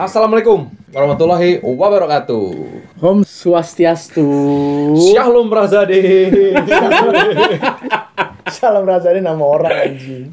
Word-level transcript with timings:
Assalamualaikum 0.00 0.72
warahmatullahi 0.96 1.60
wabarakatuh. 1.60 2.48
Om 3.04 3.20
Swastiastu. 3.20 4.24
Shalom 5.12 5.52
Razade. 5.52 6.00
Salam 8.48 8.88
rasanya 8.88 9.28
nama 9.28 9.44
orang 9.44 9.68
anjing. 9.76 10.32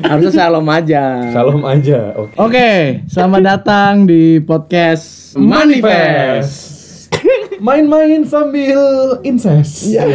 Harusnya 0.00 0.32
salam 0.32 0.64
aja. 0.72 1.28
Shalom 1.28 1.60
aja. 1.68 2.16
Oke. 2.16 2.32
Oke, 2.40 2.72
selamat 3.04 3.42
datang 3.44 4.08
di 4.08 4.40
podcast 4.40 5.36
Manifest. 5.36 7.12
Main-main 7.60 8.24
sambil 8.24 8.80
incest. 9.20 9.92
Ya, 9.92 10.08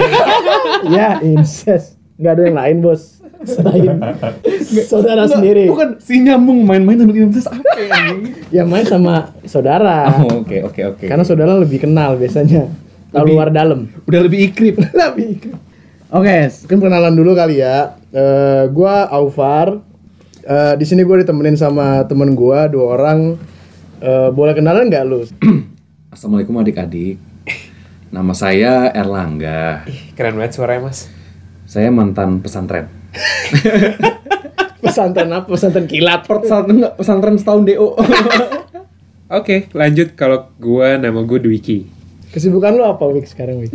ya 0.98 1.22
incest. 1.22 2.02
Nggak 2.18 2.34
ada 2.34 2.42
yang 2.50 2.58
lain 2.58 2.78
bos. 2.82 3.21
Selain 3.42 3.98
saudara 4.84 5.26
Enggak, 5.26 5.34
sendiri. 5.34 5.66
Bukan 5.66 5.90
si 5.98 6.22
nyambung 6.22 6.62
main-main 6.62 6.98
sambil 6.98 7.18
incest 7.18 7.50
apa 7.50 7.62
ya? 7.78 7.90
Yang 8.54 8.68
main 8.74 8.86
sama 8.86 9.14
saudara. 9.44 10.10
Oh, 10.22 10.46
Oke 10.46 10.62
oke 10.62 10.82
oke. 10.88 11.06
Karena 11.06 11.26
saudara 11.26 11.58
lebih 11.58 11.82
kenal 11.82 12.16
biasanya. 12.16 12.70
Lebih- 13.12 13.34
luar 13.34 13.50
dalam. 13.50 13.90
udah 14.06 14.22
lebih 14.22 14.40
ikrip. 14.48 14.76
lebih. 15.02 15.52
Oke, 16.12 16.38
mungkin 16.64 16.78
perkenalan 16.80 17.16
dulu 17.16 17.32
kali 17.34 17.60
ya. 17.60 17.96
Eh, 18.10 18.64
gua 18.70 19.08
Aufar. 19.10 19.80
Eh, 20.42 20.74
di 20.76 20.86
sini 20.86 21.02
gue 21.02 21.22
ditemenin 21.22 21.54
sama 21.54 22.04
temen 22.06 22.34
gua 22.34 22.68
dua 22.68 22.96
orang. 22.96 23.36
Eh, 24.00 24.30
boleh 24.30 24.54
kenalan 24.54 24.88
nggak 24.88 25.04
lu? 25.04 25.24
Assalamualaikum 26.14 26.58
adik-adik. 26.58 27.16
Nama 28.12 28.34
saya 28.36 28.92
Erlangga. 28.92 29.88
Keren 30.14 30.36
banget 30.36 30.52
suaranya 30.52 30.92
mas 30.92 31.08
Saya 31.64 31.88
mantan 31.88 32.44
pesantren. 32.44 32.92
Pesantren 34.84 35.30
apa? 35.32 35.48
Pesantren 35.52 35.88
kilat. 35.88 36.26
Pesantren 36.26 36.76
enggak 36.82 36.94
pesantren 36.98 37.36
setahun 37.38 37.64
DO. 37.68 37.88
Oke 39.40 39.72
lanjut 39.72 40.12
kalau 40.20 40.52
gua 40.60 41.00
nama 41.00 41.24
gue 41.24 41.40
Dwiki 41.40 41.88
Kesibukan 42.36 42.76
lu 42.76 42.84
apa 42.84 43.08
Wik 43.08 43.28
sekarang 43.28 43.64
Wik? 43.64 43.72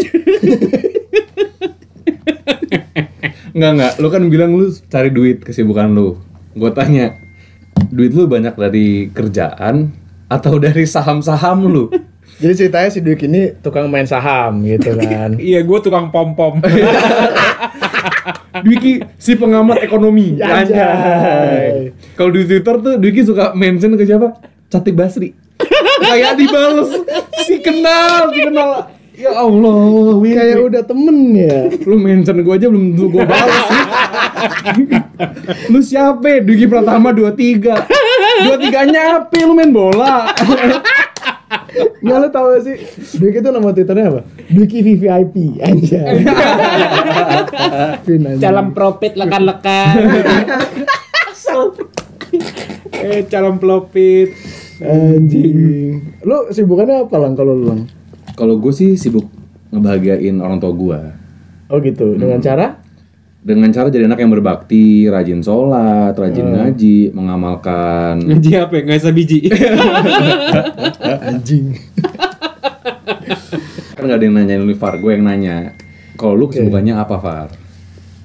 Enggak 3.57 3.73
enggak, 3.73 3.93
lu 4.05 4.09
kan 4.13 4.23
bilang 4.29 4.53
lu 4.53 4.69
cari 4.69 5.09
duit 5.09 5.41
kesibukan 5.41 5.89
lu. 5.89 6.21
Gue 6.53 6.69
tanya, 6.77 7.17
duit 7.89 8.13
lu 8.13 8.29
banyak 8.29 8.53
dari 8.53 9.09
kerjaan 9.09 9.97
atau 10.29 10.61
dari 10.61 10.85
saham-saham 10.85 11.65
lu? 11.65 11.89
Jadi 12.37 12.53
ceritanya 12.53 12.89
si 12.93 13.01
Dwik 13.01 13.25
ini 13.25 13.57
tukang 13.65 13.89
main 13.89 14.05
saham 14.05 14.61
gitu 14.61 14.93
kan. 15.01 15.37
Iya 15.41 15.65
gue 15.65 15.79
tukang 15.81 16.13
pom-pom 16.13 16.61
Dwiki 18.65 19.03
si 19.17 19.35
pengamat 19.37 19.83
ekonomi. 19.83 20.39
Anjay. 20.41 21.93
Kalau 22.19 22.31
di 22.33 22.43
Twitter 22.47 22.75
tuh 22.81 22.95
Dwiki 22.99 23.23
suka 23.27 23.53
mention 23.57 23.95
ke 23.95 24.05
siapa? 24.07 24.37
Cantik 24.71 24.95
Basri. 24.99 25.33
Kayak 26.03 26.37
dibales. 26.37 26.91
Si 27.47 27.63
kenal, 27.63 28.29
si 28.35 28.41
kenal. 28.45 28.71
Ya 29.17 29.33
Allah, 29.33 30.13
Wik. 30.21 30.35
Kayak 30.37 30.59
udah 30.69 30.83
temen 30.85 31.17
ya. 31.33 31.73
lu 31.89 31.97
mention 31.97 32.37
gue 32.45 32.55
aja 32.55 32.69
belum 32.69 32.99
gue 33.01 33.25
balas 33.25 33.67
lu 35.73 35.81
siapa 35.81 36.45
Dugi 36.45 36.69
Pratama 36.69 37.15
23 37.15 37.89
23 38.45 38.93
nya 38.93 39.03
apa 39.23 39.39
lu 39.41 39.55
main 39.57 39.73
bola 39.73 40.29
Nggak 41.77 42.19
lu 42.19 42.29
tau 42.31 42.47
gak 42.51 42.63
sih? 42.63 42.77
Dwik 43.19 43.41
itu 43.41 43.49
nama 43.49 43.69
twitternya 43.71 44.07
apa? 44.09 44.21
Dwiki 44.49 44.79
VVIP 44.81 45.35
anjay. 45.67 46.25
Calon 48.39 48.69
profit 48.73 49.13
lekan-lekan 49.15 49.95
Eh 52.97 53.21
calon 53.29 53.57
profit 53.57 54.29
Anjing. 54.77 55.59
Lu 56.21 56.53
sibukannya 56.53 57.09
apa 57.09 57.17
lang 57.17 57.33
kalau 57.33 57.57
lu 57.57 57.67
lang? 57.73 57.83
kalau 58.37 58.61
gue 58.61 58.69
sih 58.69 59.01
sibuk 59.01 59.25
ngebahagiain 59.73 60.37
orang 60.39 60.61
tua 60.61 60.69
gue 60.71 61.01
Oh 61.67 61.81
gitu. 61.81 62.15
Dengan 62.15 62.39
cara? 62.39 62.79
Dengan 63.47 63.71
cara 63.71 63.87
jadi 63.87 64.11
anak 64.11 64.19
yang 64.19 64.35
berbakti 64.35 65.07
rajin 65.07 65.39
sholat 65.39 66.19
rajin 66.19 66.51
ngaji 66.51 67.15
mengamalkan 67.15 68.19
Ngaji 68.19 68.51
apa 68.59 68.73
ya? 68.75 68.81
Nggak 68.83 68.99
bisa 68.99 69.11
biji 69.15 69.39
Anjing. 71.31 71.67
kan 73.97 74.03
gak 74.05 74.19
ada 74.19 74.25
yang 74.27 74.35
nanyain 74.35 74.63
lu 74.67 74.75
Far 74.75 74.99
gue 74.99 75.15
yang 75.15 75.23
nanya 75.23 75.79
kalau 76.19 76.35
lu 76.35 76.51
kesibukannya 76.51 76.99
apa 76.99 77.17
Far 77.23 77.49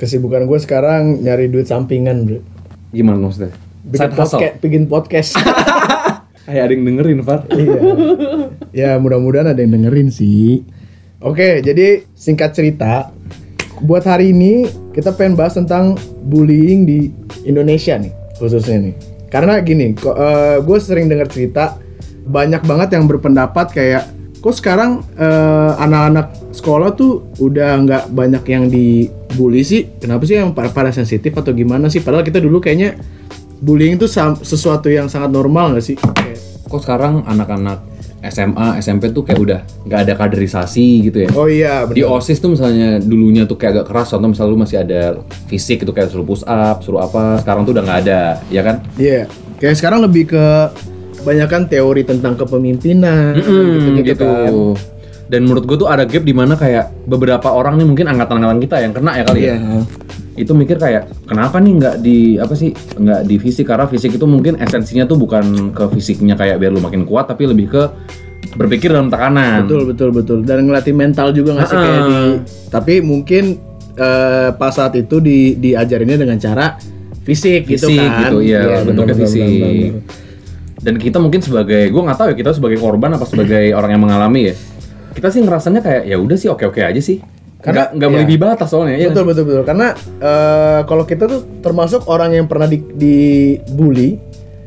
Kesibukan 0.01 0.49
gue 0.49 0.57
sekarang 0.57 1.21
nyari 1.21 1.45
duit 1.45 1.69
sampingan, 1.69 2.25
bro. 2.25 2.41
gimana 2.89 3.21
maksudnya 3.21 3.53
Bikin 3.85 4.01
Side 4.01 4.13
hustle? 4.17 4.41
podcast, 4.41 4.55
bikin 4.57 4.83
podcast. 4.89 5.31
kayak 6.49 6.63
ada 6.65 6.73
yang 6.73 6.83
dengerin 6.89 7.19
Far 7.21 7.45
iya. 7.53 7.77
Ya 8.73 8.91
mudah-mudahan 8.97 9.53
ada 9.53 9.61
yang 9.61 9.77
dengerin 9.77 10.09
sih. 10.09 10.65
Oke, 11.21 11.61
jadi 11.61 12.09
singkat 12.17 12.57
cerita, 12.57 13.13
buat 13.81 14.05
hari 14.05 14.31
ini 14.31 14.69
kita 14.93 15.13
pengen 15.17 15.33
bahas 15.33 15.57
tentang 15.57 15.97
bullying 16.25 16.85
di 16.85 17.09
Indonesia 17.43 17.97
nih, 17.97 18.13
khususnya 18.37 18.91
nih. 18.91 18.95
Karena 19.31 19.57
gini, 19.63 19.95
kok 19.95 20.15
gue 20.61 20.77
sering 20.77 21.07
dengar 21.07 21.31
cerita 21.31 21.79
banyak 22.27 22.61
banget 22.67 22.99
yang 22.99 23.09
berpendapat 23.09 23.73
kayak 23.73 24.03
kok 24.41 24.57
sekarang 24.57 25.05
eh, 25.17 25.71
anak-anak 25.77 26.33
sekolah 26.51 26.97
tuh 26.97 27.29
udah 27.37 27.77
nggak 27.85 28.03
banyak 28.11 28.43
yang 28.49 28.67
dibully 28.67 29.61
sih. 29.61 29.87
Kenapa 30.01 30.25
sih 30.27 30.37
yang 30.37 30.51
pada, 30.51 30.91
sensitif 30.91 31.31
atau 31.33 31.53
gimana 31.53 31.87
sih? 31.87 32.01
Padahal 32.01 32.25
kita 32.25 32.41
dulu 32.41 32.59
kayaknya 32.59 32.97
bullying 33.61 33.95
itu 33.95 34.09
sesuatu 34.41 34.89
yang 34.89 35.07
sangat 35.07 35.31
normal 35.31 35.77
nggak 35.77 35.85
sih? 35.85 35.95
Kok 36.67 36.81
sekarang 36.81 37.23
anak-anak 37.23 38.00
SMA, 38.21 38.77
SMP 38.77 39.09
tuh 39.09 39.25
kayak 39.25 39.39
udah 39.41 39.59
nggak 39.89 39.99
ada 40.05 40.13
kaderisasi 40.13 41.09
gitu 41.09 41.25
ya. 41.25 41.29
oh 41.33 41.49
iya, 41.49 41.89
Di 41.89 42.05
benar. 42.05 42.21
OSIS 42.21 42.37
tuh 42.37 42.53
misalnya 42.53 43.01
dulunya 43.01 43.49
tuh 43.49 43.57
kayak 43.57 43.81
agak 43.81 43.85
keras, 43.89 44.13
contoh 44.13 44.29
misalnya 44.29 44.51
lu 44.53 44.59
masih 44.61 44.77
ada 44.77 45.01
fisik 45.49 45.81
itu 45.81 45.89
kayak 45.89 46.13
suruh 46.13 46.21
push 46.21 46.45
up, 46.45 46.85
suruh 46.85 47.01
apa, 47.01 47.41
sekarang 47.41 47.65
tuh 47.65 47.73
udah 47.73 47.83
nggak 47.83 47.99
ada, 48.05 48.21
ya 48.53 48.61
kan? 48.61 48.85
Iya, 48.93 49.25
kayak 49.57 49.75
sekarang 49.81 50.05
lebih 50.05 50.29
ke 50.29 50.45
kebanyakan 51.21 51.69
teori 51.69 52.01
tentang 52.05 52.33
kepemimpinan 52.37 53.37
gitu-gitu 53.41 54.05
gitu. 54.05 54.25
kan. 54.25 54.53
Dan 55.31 55.47
menurut 55.47 55.63
gue 55.63 55.77
tuh 55.79 55.87
ada 55.87 56.03
gap 56.03 56.27
di 56.27 56.35
mana 56.35 56.59
kayak 56.59 57.07
beberapa 57.07 57.47
orang 57.55 57.79
nih 57.79 57.87
mungkin 57.87 58.03
angkatan-angkatan 58.11 58.59
kita 58.67 58.75
yang 58.83 58.91
kena 58.91 59.11
ya 59.15 59.23
kali 59.23 59.41
ya. 59.47 59.55
Itu 60.41 60.51
mikir 60.51 60.75
kayak 60.75 61.29
kenapa 61.29 61.61
nih 61.61 61.73
nggak 61.77 61.95
di 62.01 62.17
apa 62.35 62.53
sih 62.53 62.73
nggak 62.73 63.21
di 63.23 63.35
fisik 63.37 63.69
karena 63.69 63.85
fisik 63.85 64.11
itu 64.11 64.25
mungkin 64.25 64.57
esensinya 64.57 65.05
tuh 65.05 65.15
bukan 65.15 65.69
ke 65.69 65.85
fisiknya 65.93 66.33
kayak 66.33 66.57
biar 66.57 66.73
lu 66.73 66.81
makin 66.81 67.05
kuat 67.05 67.29
tapi 67.29 67.45
lebih 67.45 67.69
ke 67.69 67.83
berpikir 68.51 68.89
dalam 68.89 69.07
tekanan. 69.07 69.63
Betul 69.63 69.85
betul 69.87 70.09
betul 70.11 70.37
dan 70.41 70.65
ngelatih 70.65 70.91
mental 70.91 71.29
juga 71.29 71.55
nggak 71.55 71.67
sih 71.67 71.77
Ah. 71.77 71.83
kayak 71.83 72.01
di 72.03 72.17
tapi 72.67 72.93
mungkin 72.99 73.43
eh, 73.93 74.49
pas 74.51 74.71
saat 74.71 74.97
itu 74.97 75.21
di 75.21 75.53
diajarinnya 75.55 76.17
dengan 76.17 76.35
cara 76.35 76.73
fisik, 77.21 77.69
gitu 77.69 77.85
Fisik 77.85 78.01
kan. 78.01 78.21
gitu, 78.25 78.37
iya, 78.41 78.81
benar, 78.81 79.05
bentuknya 79.05 79.15
fisik. 79.15 79.93
dan 80.81 80.97
kita 80.97 81.21
mungkin 81.21 81.37
sebagai 81.37 81.93
gue 81.93 82.01
nggak 82.01 82.17
tahu 82.17 82.27
ya 82.31 82.35
kita 82.35 82.51
sebagai 82.51 82.81
korban 82.81 83.13
apa 83.13 83.29
sebagai 83.29 83.69
orang 83.71 83.93
yang 83.93 84.01
mengalami 84.01 84.49
ya 84.49 84.55
kita 85.11 85.29
sih 85.29 85.45
ngerasanya 85.45 85.85
kayak 85.85 86.03
ya 86.09 86.17
udah 86.17 86.33
sih 86.33 86.49
oke 86.49 86.65
oke 86.65 86.81
aja 86.81 86.97
sih 86.97 87.21
Karena- 87.61 87.93
nggak 87.93 88.09
iya. 88.09 88.15
melebihi 88.17 88.39
batas 88.41 88.67
soalnya 88.73 88.97
ya 88.97 89.13
Betul 89.13 89.25
betul 89.29 89.43
betul. 89.45 89.63
Karena 89.63 89.87
eh, 90.17 90.79
kalau 90.89 91.03
kita 91.05 91.29
tuh 91.29 91.41
termasuk 91.61 92.09
orang 92.09 92.33
yang 92.33 92.45
pernah 92.49 92.65
di, 92.65 92.81
dibully 92.81 94.17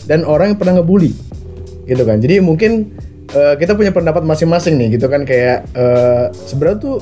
dan 0.06 0.22
orang 0.22 0.54
yang 0.54 0.58
pernah 0.58 0.80
ngebully 0.80 1.10
gitu 1.84 2.02
kan. 2.06 2.22
Jadi 2.22 2.38
mungkin 2.38 2.94
eh, 3.34 3.54
kita 3.58 3.74
punya 3.74 3.90
pendapat 3.90 4.22
masing-masing 4.22 4.78
nih 4.78 4.96
gitu 4.96 5.10
kan. 5.10 5.26
Kayak 5.26 5.66
eh, 5.74 6.30
sebenarnya 6.32 6.78
tuh 6.78 6.96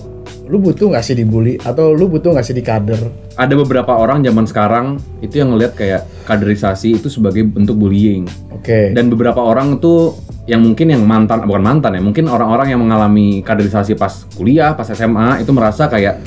lu 0.49 0.59
butuh 0.59 0.91
nggak 0.91 1.05
sih 1.05 1.15
dibully? 1.17 1.61
Atau 1.61 1.93
lu 1.93 2.09
butuh 2.09 2.33
nggak 2.33 2.47
sih 2.47 2.57
dikader? 2.57 2.99
Ada 3.37 3.53
beberapa 3.53 3.93
orang 3.93 4.25
zaman 4.25 4.45
sekarang 4.49 4.87
itu 5.21 5.41
yang 5.41 5.53
ngelihat 5.55 5.77
kayak 5.77 6.09
kaderisasi 6.25 6.99
itu 6.99 7.13
sebagai 7.13 7.45
bentuk 7.47 7.77
bullying. 7.77 8.25
Oke. 8.53 8.97
Dan 8.97 9.13
beberapa 9.13 9.41
orang 9.45 9.77
tuh 9.77 10.17
yang 10.43 10.59
mungkin 10.59 10.91
yang 10.91 11.03
mantan 11.07 11.47
bukan 11.47 11.63
mantan 11.63 11.95
ya 11.95 12.03
mungkin 12.03 12.27
orang-orang 12.27 12.75
yang 12.75 12.81
mengalami 12.83 13.47
kaderisasi 13.47 13.95
pas 13.95 14.27
kuliah 14.35 14.75
pas 14.75 14.91
SMA 14.91 15.39
itu 15.39 15.55
merasa 15.55 15.87
kayak 15.87 16.19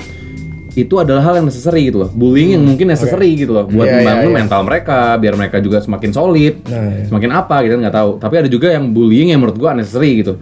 itu 0.75 0.91
adalah 0.99 1.23
hal 1.23 1.39
yang 1.39 1.47
necessary 1.47 1.87
gitu 1.87 2.03
loh. 2.03 2.09
Bullying 2.11 2.59
yang 2.59 2.63
mungkin 2.67 2.91
necessary 2.91 3.31
gitu 3.39 3.55
loh 3.55 3.63
buat 3.63 3.87
Iya, 3.87 3.91
iya, 3.95 3.99
membangun 4.03 4.27
iya. 4.27 4.37
mental 4.43 4.61
mereka 4.67 4.97
biar 5.15 5.33
mereka 5.39 5.57
juga 5.63 5.79
semakin 5.79 6.11
solid 6.11 6.53
Nah, 6.67 6.83
iya. 6.99 7.07
semakin 7.07 7.31
apa 7.31 7.55
gitu 7.63 7.79
nggak 7.79 7.95
tahu. 7.95 8.11
Tapi 8.19 8.35
ada 8.43 8.49
juga 8.51 8.67
yang 8.75 8.91
bullying 8.91 9.31
yang 9.31 9.39
menurut 9.39 9.55
gua 9.55 9.71
unnecessary 9.71 10.19
gitu. 10.19 10.35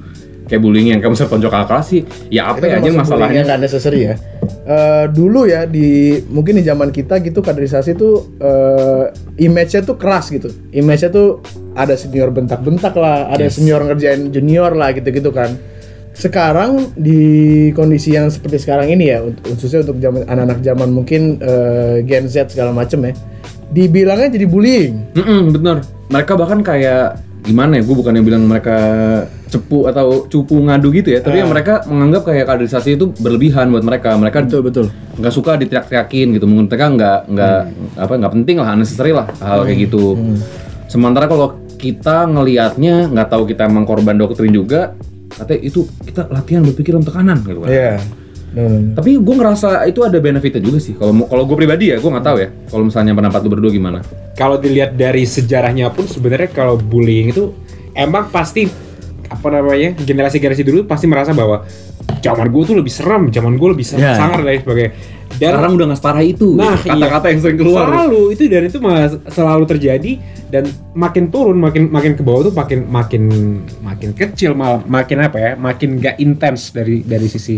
Kayak 0.50 0.62
bullying 0.66 0.90
yang 0.90 1.00
kamu 1.06 1.14
tonjok 1.16 1.54
kakak 1.54 1.68
kelas 1.70 1.86
sih 1.86 2.02
ya 2.34 2.50
apa 2.50 2.66
ya 2.66 2.78
aja 2.78 2.81
bullying 2.81 2.98
masalahnya? 2.98 3.42
nggak 3.46 3.62
necessary 3.62 4.00
ya. 4.10 4.14
Eh, 4.66 5.06
dulu 5.14 5.46
ya 5.46 5.70
di 5.70 6.18
mungkin 6.34 6.58
di 6.58 6.64
zaman 6.66 6.90
kita 6.90 7.22
gitu 7.22 7.46
kaderisasi 7.46 7.94
tuh 7.94 8.34
eh, 8.42 9.14
image-nya 9.38 9.86
tuh 9.86 10.02
keras 10.02 10.34
gitu. 10.34 10.50
Image-nya 10.74 11.14
tuh 11.14 11.46
ada 11.74 11.98
senior 11.98 12.30
bentak-bentak 12.30 12.94
lah 12.98 13.30
ada 13.34 13.50
senior 13.50 13.81
ngerjain 13.84 14.30
junior 14.30 14.74
lah 14.74 14.94
gitu-gitu 14.94 15.34
kan. 15.34 15.54
Sekarang 16.14 16.94
di 16.94 17.74
kondisi 17.74 18.14
yang 18.14 18.30
seperti 18.30 18.62
sekarang 18.62 18.94
ini 18.94 19.10
ya 19.10 19.25
khususnya 19.42 19.81
untuk 19.81 19.98
zaman 19.98 20.22
anak-anak 20.30 20.60
zaman 20.62 20.90
mungkin 20.94 21.42
eh, 21.42 22.06
Gen 22.06 22.30
Z 22.30 22.54
segala 22.54 22.70
macem 22.70 23.02
ya 23.02 23.14
dibilangnya 23.74 24.30
jadi 24.30 24.46
bullying. 24.46 25.18
Mm-mm, 25.18 25.50
bener. 25.58 25.81
Mereka 26.14 26.38
bahkan 26.38 26.62
kayak 26.62 27.18
gimana 27.44 27.75
ya 27.75 27.84
gue 27.84 27.96
bukannya 27.98 28.22
bilang 28.24 28.46
mereka 28.46 28.78
cepu 29.52 29.90
atau 29.90 30.25
cupu 30.31 30.64
ngadu 30.64 30.90
gitu 30.96 31.12
ya 31.12 31.20
tapi 31.20 31.44
ya 31.44 31.46
mereka 31.46 31.84
menganggap 31.86 32.25
kayak 32.31 32.48
kaderisasi 32.48 32.96
itu 32.96 33.10
berlebihan 33.18 33.74
buat 33.74 33.81
mereka. 33.81 34.14
Mereka 34.14 34.46
Betul 34.46 34.62
betul. 34.70 34.86
nggak 35.18 35.34
suka 35.34 35.58
diteriak-teriakin 35.58 36.38
gitu. 36.38 36.46
Menurut 36.46 36.70
mereka 36.70 36.88
nggak 36.94 37.20
nggak 37.34 37.60
apa 37.98 38.14
nggak 38.22 38.34
penting 38.38 38.56
lah 38.62 38.78
unnecessary 38.78 39.18
lah 39.18 39.25
hal 39.42 39.66
kayak 39.66 39.90
gitu. 39.90 40.14
Sementara 40.86 41.25
kalau 41.25 41.58
kita 41.83 42.24
ngelihatnya 42.25 43.12
nggak 43.12 43.27
tahu 43.27 43.44
kita 43.45 43.68
emang 43.68 43.83
korban 43.83 44.15
doktrin 44.15 44.50
juga 44.50 44.95
katanya 45.30 45.59
itu 45.62 45.83
kita 46.01 46.30
latihan 46.30 46.63
berpikir 46.63 46.94
untuk 46.94 47.12
kanan 47.12 47.41
gitu 47.41 47.59
kan 47.59 47.68
Iya. 47.68 47.94
Hmm. 48.53 48.94
tapi 48.94 49.18
gue 49.18 49.35
ngerasa 49.35 49.81
itu 49.83 50.00
ada 50.00 50.13
benefitnya 50.15 50.62
juga 50.62 50.77
sih 50.77 50.94
kalau 50.94 51.09
mau- 51.12 51.25
kalau 51.25 51.44
gue 51.44 51.57
pribadi 51.57 51.89
ya 51.89 51.97
gue 51.97 52.06
nggak 52.06 52.21
tahu 52.24 52.38
ya 52.38 52.50
kalau 52.69 52.83
misalnya 52.85 53.12
pendapat 53.12 53.39
lu 53.41 53.50
berdua 53.50 53.71
gimana 53.71 54.00
Kalau 54.33 54.56
dilihat 54.56 54.94
dari 54.94 55.25
sejarahnya 55.25 55.89
pun 55.89 56.06
sebenarnya 56.06 56.50
kalau 56.50 56.74
bullying 56.74 57.30
itu 57.30 57.50
emang 57.91 58.29
pasti 58.29 58.69
apa 59.25 59.47
namanya 59.50 59.94
generasi-generasi 59.95 60.62
dulu 60.62 60.79
pasti 60.86 61.06
merasa 61.06 61.33
bahwa 61.33 61.65
zaman 62.19 62.47
gue 62.47 62.63
tuh 62.63 62.75
lebih 62.75 62.89
serem, 62.89 63.27
zaman 63.27 63.57
gue 63.57 63.69
lebih 63.69 63.86
Ya. 63.91 64.13
sangar 64.13 64.39
dan 64.39 64.47
lain 64.47 64.62
sebagainya. 64.62 64.91
Dan 65.38 65.50
sekarang 65.57 65.74
udah 65.75 65.85
nggak 65.91 66.00
separah 66.00 66.24
itu. 66.24 66.50
Nah, 66.56 66.77
kata-kata 66.77 67.25
yang 67.33 67.39
sering 67.41 67.59
keluar. 67.59 67.85
Selalu 67.89 68.21
itu 68.33 68.41
dan 68.50 68.63
itu 68.69 68.77
mas- 68.80 69.21
selalu 69.33 69.63
terjadi 69.69 70.12
dan 70.53 70.63
makin 70.94 71.33
turun 71.33 71.57
makin 71.57 71.89
makin 71.89 72.13
ke 72.13 72.21
bawah 72.21 72.50
tuh 72.50 72.53
makin 72.53 72.85
makin 72.85 73.24
makin 73.81 74.09
kecil 74.13 74.53
malah 74.53 74.85
makin 74.85 75.18
apa 75.25 75.38
ya 75.41 75.51
makin 75.57 75.97
gak 75.97 76.21
intens 76.21 76.69
dari 76.69 77.01
dari 77.01 77.25
sisi 77.25 77.57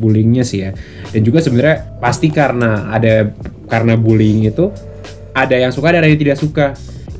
bullyingnya 0.00 0.44
sih 0.44 0.58
ya. 0.64 0.70
Dan 1.12 1.20
juga 1.22 1.44
sebenarnya 1.44 2.00
pasti 2.00 2.32
karena 2.32 2.88
ada 2.90 3.28
karena 3.68 3.94
bullying 4.00 4.48
itu 4.48 4.72
ada 5.36 5.54
yang 5.54 5.70
suka 5.70 5.92
dan 5.92 6.02
ada 6.04 6.10
yang 6.10 6.20
tidak 6.20 6.38
suka. 6.40 6.66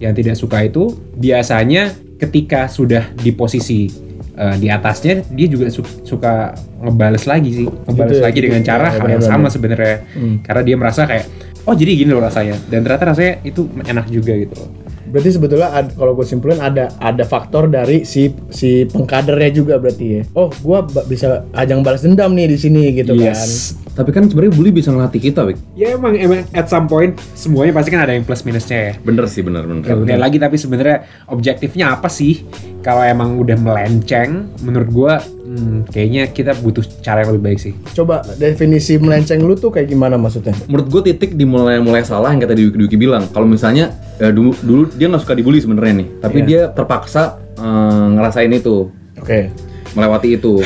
Yang 0.00 0.12
tidak 0.24 0.36
suka 0.40 0.58
itu 0.64 0.96
biasanya 1.12 1.92
ketika 2.16 2.72
sudah 2.72 3.12
di 3.20 3.36
posisi 3.36 4.09
eh, 4.40 4.56
di 4.56 4.66
atasnya 4.66 5.20
dia 5.28 5.46
juga 5.46 5.68
su- 5.68 5.84
suka 6.02 6.56
ngebales 6.80 7.24
lagi 7.24 7.50
sih. 7.54 7.66
Ngebales 7.68 8.08
Gitu 8.10 8.16
ya, 8.16 8.24
lagi 8.24 8.34
gitu. 8.34 8.46
dengan 8.48 8.62
cara 8.64 8.86
Ya, 8.86 8.96
hal 8.96 9.08
yang 9.10 9.20
sama 9.22 9.46
sebenarnya. 9.46 9.96
Karena 10.40 10.62
dia 10.64 10.76
merasa 10.76 11.04
kayak 11.04 11.24
oh 11.62 11.76
jadi 11.76 11.92
gini 11.94 12.10
loh 12.10 12.24
rasanya. 12.24 12.56
Dan 12.66 12.80
ternyata 12.80 13.04
rasanya 13.06 13.44
itu 13.44 13.68
enak 13.84 14.08
juga 14.08 14.32
gitu. 14.34 14.56
loh. 14.56 14.68
Berarti 15.10 15.30
sebetulnya 15.32 15.68
kalau 15.90 16.12
gue 16.12 16.22
simpulin 16.22 16.56
ada 16.56 16.88
ada 16.96 17.22
faktor 17.22 17.66
dari 17.66 18.02
si 18.02 18.20
si 18.48 18.86
pengkadernya 18.86 19.50
juga 19.52 19.74
berarti 19.76 20.06
ya. 20.08 20.22
Oh, 20.32 20.48
gua 20.60 20.82
ba- 20.82 21.02
bisa 21.02 21.44
ajang 21.52 21.82
balas 21.82 22.00
dendam 22.00 22.30
nih 22.30 22.46
di 22.46 22.56
sini 22.56 22.94
gitu 22.94 23.12
Yes. 23.12 23.74
tapi 23.90 24.10
kan 24.10 24.24
sebenarnya 24.24 24.54
bully 24.54 24.70
bisa 24.70 24.88
ngelatih 24.88 25.20
kita 25.20 25.42
Wik. 25.42 25.58
ya 25.74 25.92
emang 25.92 26.14
emang 26.14 26.46
at 26.52 26.66
some 26.66 26.86
point 26.86 27.12
semuanya 27.34 27.74
pasti 27.74 27.90
kan 27.90 28.00
ada 28.00 28.14
yang 28.14 28.22
plus 28.22 28.46
minusnya 28.46 28.78
ya 28.80 28.92
bener 28.96 29.26
sih 29.26 29.42
bener 29.42 29.66
bener 29.66 29.82
Ya, 30.06 30.16
lagi 30.16 30.38
tapi 30.38 30.56
sebenarnya 30.56 31.04
objektifnya 31.26 31.92
apa 31.92 32.06
sih? 32.06 32.46
Kalau 32.80 33.02
emang 33.02 33.36
udah 33.36 33.58
melenceng, 33.58 34.56
menurut 34.60 34.88
gua 34.88 35.12
hmm, 35.50 35.78
kayaknya 35.86 36.22
kita 36.26 36.54
butuh 36.56 36.80
cara 37.00 37.20
yang 37.20 37.34
lebih 37.34 37.44
baik 37.44 37.58
sih. 37.58 37.74
Coba 37.90 38.22
definisi 38.34 38.94
melenceng 38.96 39.40
lu 39.40 39.54
tuh 39.54 39.68
kayak 39.68 39.88
gimana 39.88 40.14
maksudnya? 40.14 40.54
menurut 40.64 40.86
gue 40.88 41.02
titik 41.08 41.34
dimulai 41.34 41.76
mulai 41.78 42.00
salah 42.00 42.30
yang 42.30 42.38
kata 42.38 42.54
Diwiki 42.54 42.76
Diwiki 42.76 42.96
bilang 42.96 43.26
kalau 43.28 43.44
misalnya 43.44 43.90
eh, 44.16 44.30
dulu 44.30 44.54
dulu 44.56 44.82
dia 44.90 45.06
nggak 45.06 45.20
suka 45.20 45.34
dibully 45.34 45.58
sebenarnya 45.58 45.94
nih 45.96 46.08
tapi 46.20 46.38
Iya. 46.38 46.46
dia 46.46 46.60
terpaksa 46.70 47.22
eh, 47.52 48.06
ngerasain 48.12 48.52
itu 48.52 48.88
Oke. 49.16 49.50
melewati 49.90 50.28
itu 50.32 50.62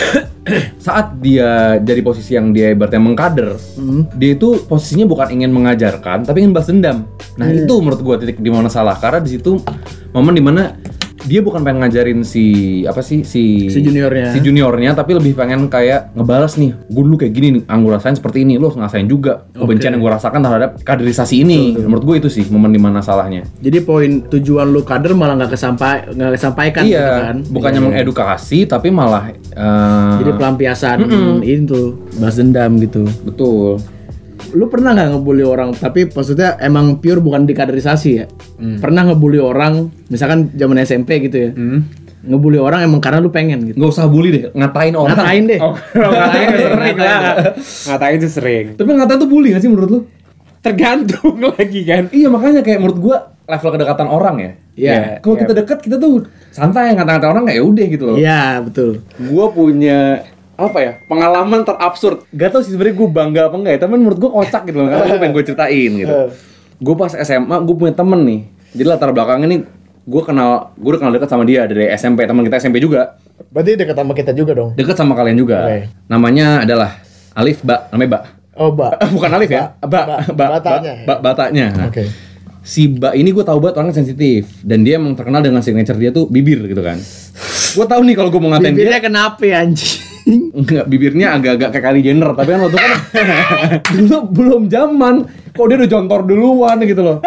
saat 0.78 1.16
dia 1.16 1.80
jadi 1.80 2.00
posisi 2.00 2.36
yang 2.36 2.52
dia 2.52 2.70
ibaratnya 2.70 3.00
mengkader 3.00 3.56
Hmm. 3.74 4.04
dia 4.12 4.34
itu 4.34 4.60
posisinya 4.62 5.04
bukan 5.04 5.32
ingin 5.32 5.50
mengajarkan 5.50 6.22
tapi 6.22 6.44
ingin 6.44 6.52
balas 6.52 6.68
dendam 6.68 7.08
nah 7.34 7.48
Iya. 7.48 7.64
itu 7.64 7.74
menurut 7.74 8.00
gua 8.00 8.16
titik 8.16 8.36
di 8.36 8.46
mana 8.46 8.68
salah 8.68 8.94
karena 8.94 9.18
di 9.18 9.32
situ 9.32 9.56
momen 10.10 10.30
di 10.30 10.44
mana 10.44 10.76
dia 11.24 11.40
bukan 11.40 11.60
pengen 11.60 11.80
ngajarin 11.80 12.20
si 12.20 12.44
apa 12.82 13.00
sih 13.00 13.22
si 13.22 13.66
Si 13.66 13.80
juniornya. 13.80 14.30
si 14.30 14.38
juniornya 14.38 14.92
tapi 14.92 15.12
lebih 15.12 15.32
pengen 15.32 15.66
kayak 15.66 16.12
ngebalas 16.12 16.54
nih 16.54 16.76
gue 16.76 17.02
dulu 17.02 17.16
kayak 17.16 17.32
gini 17.32 17.48
nih 17.50 17.62
yang 17.64 17.80
gue 17.80 17.92
rasain 17.92 18.12
seperti 18.12 18.42
ini 18.42 18.54
lo 18.54 18.68
harus 18.68 18.76
ngerasain 18.76 19.04
juga 19.04 19.48
kebencian 19.50 19.92
yang 19.92 20.02
gue 20.02 20.12
rasakan 20.12 20.40
terhadap 20.40 20.70
kaderisasi 20.78 21.40
ini 21.40 21.60
menurut 21.74 22.04
gue 22.04 22.16
itu 22.18 22.28
sih 22.30 22.44
momen 22.46 22.68
di 22.68 22.78
mana 22.78 23.00
salahnya 23.00 23.48
Jadi 23.56 23.78
poin 23.80 24.20
tujuan 24.22 24.68
lu 24.68 24.80
kader 24.80 25.12
malah 25.12 25.34
nggak 25.34 25.52
kesampai 25.52 26.10
nggak 26.10 26.32
kesampaikan 26.34 26.82
gitu 26.82 26.92
iya 26.92 27.08
kan? 27.24 27.36
bukannya 27.42 27.72
Iya. 27.74 27.86
mengedukasi 27.90 28.58
tapi 28.64 28.88
malah 28.88 29.32
eh, 29.32 30.12
Jadi 30.18 30.30
pelampiasan 30.30 30.98
itu 31.42 31.80
balas 32.14 32.36
dendam 32.36 32.76
gitu. 32.78 33.02
betul 33.22 33.80
Lu 34.54 34.66
pernah 34.66 34.90
nggak 34.90 35.08
ngebully 35.12 35.42
orang 35.42 35.74
tapi 35.74 36.06
maksudnya 36.06 36.54
emang 36.58 36.96
pure 36.96 37.18
bukan 37.18 37.42
di 37.42 37.52
kaderisasi 37.52 38.10
ya? 38.14 38.26
Pernah 38.78 39.10
ngebully 39.10 39.38
orang 39.38 39.90
misalkan 40.06 40.48
zaman 40.52 40.78
SMP 40.80 41.18
gitu 41.20 41.36
ya? 41.36 41.50
Ngebully 42.24 42.56
orang 42.56 42.80
emang 42.82 42.98
karena 42.98 43.18
lu 43.18 43.28
pengen 43.28 43.66
gitu. 43.66 43.76
nggak 43.76 43.90
usah 43.90 44.06
bully 44.06 44.30
deh 44.30 44.44
ngatain 44.50 44.94
orang 44.94 45.12
Ngatain 45.12 45.42
deh. 45.44 45.58
Oh, 45.58 45.74
ngatain 46.14 46.46
tuh 46.48 46.62
sering 46.64 46.96
lah. 46.96 47.20
Ngatain 47.84 48.16
tuh 48.16 48.30
sering. 48.32 48.66
tapi 48.74 48.90
ngatain 48.90 49.18
tuh 49.18 49.28
bully 49.28 49.48
gak 49.50 49.60
sih 49.60 49.68
menurut 49.68 49.90
lu 49.90 50.00
Tergantung 50.60 51.36
lagi 51.52 51.80
kan. 51.82 52.08
iya 52.08 52.28
makanya 52.28 52.62
kayak 52.62 52.80
menurut 52.80 52.96
gue 52.98 53.16
level 53.44 53.70
kedekatan 53.70 54.08
orang 54.08 54.36
ya 54.38 54.50
Iya. 54.74 55.20
kalau 55.20 55.36
Iya. 55.36 55.42
kita 55.44 55.52
dekat 55.54 55.78
kita 55.80 55.96
tuh 55.98 56.24
santai 56.48 56.96
ngata-ngata 56.96 57.26
orang 57.28 57.44
kayak 57.44 57.58
ya 57.58 57.64
udah 57.64 57.84
gitu 57.86 58.04
loh 58.04 58.16
Iya, 58.16 58.42
betul. 58.58 58.90
gue 59.14 59.46
punya 59.52 59.98
apa 60.56 60.78
ya 60.78 60.92
pengalaman 61.04 61.62
terabsurd. 61.62 62.24
Gak 62.30 62.50
tau 62.50 62.60
sih 62.60 62.70
sebenarnya 62.70 62.96
gue 62.96 63.08
bangga 63.08 63.40
apa 63.46 63.56
enggak 63.56 63.72
ya 63.74 63.80
tapi 63.80 63.92
menurut 63.94 64.18
gue 64.18 64.30
kocak 64.30 64.62
gitu 64.64 64.76
loh 64.76 64.88
karena 64.88 65.04
gue 65.04 65.18
pengen 65.18 65.32
gue 65.32 65.44
ceritain 65.44 65.90
gitu. 65.96 66.14
Gue 66.76 66.94
pas 66.94 67.12
SMA 67.12 67.56
gue 67.60 67.74
punya 67.74 67.92
temen 67.92 68.20
nih. 68.22 68.40
Jadi 68.72 68.86
latar 68.86 69.10
belakangnya 69.10 69.48
nih 69.48 69.60
gue 70.04 70.22
kenal 70.22 70.50
gue 70.74 70.90
udah 70.90 71.00
kenal 71.00 71.12
dekat 71.12 71.28
sama 71.28 71.42
dia 71.42 71.64
dari 71.64 71.88
SMP 71.90 72.22
teman 72.22 72.42
kita 72.42 72.58
SMP 72.58 72.78
juga. 72.78 73.16
Berarti 73.50 73.74
dekat 73.74 73.96
sama 73.96 74.12
kita 74.12 74.30
juga 74.30 74.52
dong. 74.52 74.70
deket 74.72 74.94
sama 74.94 75.14
kalian 75.14 75.34
juga. 75.34 75.64
Oke. 75.64 75.90
namanya 76.06 76.62
adalah 76.62 77.02
Alif 77.34 77.60
Ba 77.60 77.90
namanya 77.90 78.10
Ba. 78.10 78.20
Oh, 78.54 78.70
Mbak. 78.70 78.92
bukan 79.18 79.30
Alif 79.32 79.50
ya? 79.50 79.74
Ba. 79.80 80.06
Ba- 80.06 80.22
Ba. 80.30 80.46
Batanya. 80.54 80.92
Ba, 81.02 81.18
Ba- 81.18 81.20
batanya. 81.24 81.66
Nah, 81.74 81.86
Oke. 81.90 82.06
si 82.62 82.86
Ba 82.86 83.10
ini 83.10 83.34
gue 83.34 83.42
tahu 83.42 83.58
banget 83.58 83.82
orangnya 83.82 83.98
sensitif. 83.98 84.62
Dan 84.62 84.86
dia 84.86 84.94
emang 84.94 85.18
terkenal 85.18 85.42
dengan 85.42 85.58
signature 85.58 85.98
dia 85.98 86.14
tuh 86.14 86.30
bibir 86.30 86.62
gitu 86.62 86.78
kan. 86.78 86.94
Gue 87.74 87.82
tahu 87.82 88.06
nih 88.06 88.14
kalau 88.14 88.30
gue 88.30 88.38
mau 88.38 88.54
ngatain 88.54 88.70
dia. 88.70 88.78
Bibirnya 88.78 89.00
kenapa 89.02 89.42
ya 89.42 89.66
anjing? 89.66 89.98
Enggak, 90.24 90.84
bibirnya 90.88 91.36
agak-agak 91.36 91.68
kayak 91.76 91.84
Kylie 91.84 92.04
Jenner, 92.04 92.30
tapi 92.32 92.48
kan 92.56 92.60
waktu 92.64 92.78
kan 92.80 92.92
dulu 93.92 94.18
belum 94.32 94.62
zaman. 94.72 95.14
Kok 95.54 95.66
dia 95.70 95.76
udah 95.78 95.90
jontor 95.90 96.20
duluan 96.26 96.76
gitu 96.82 97.02
loh. 97.04 97.18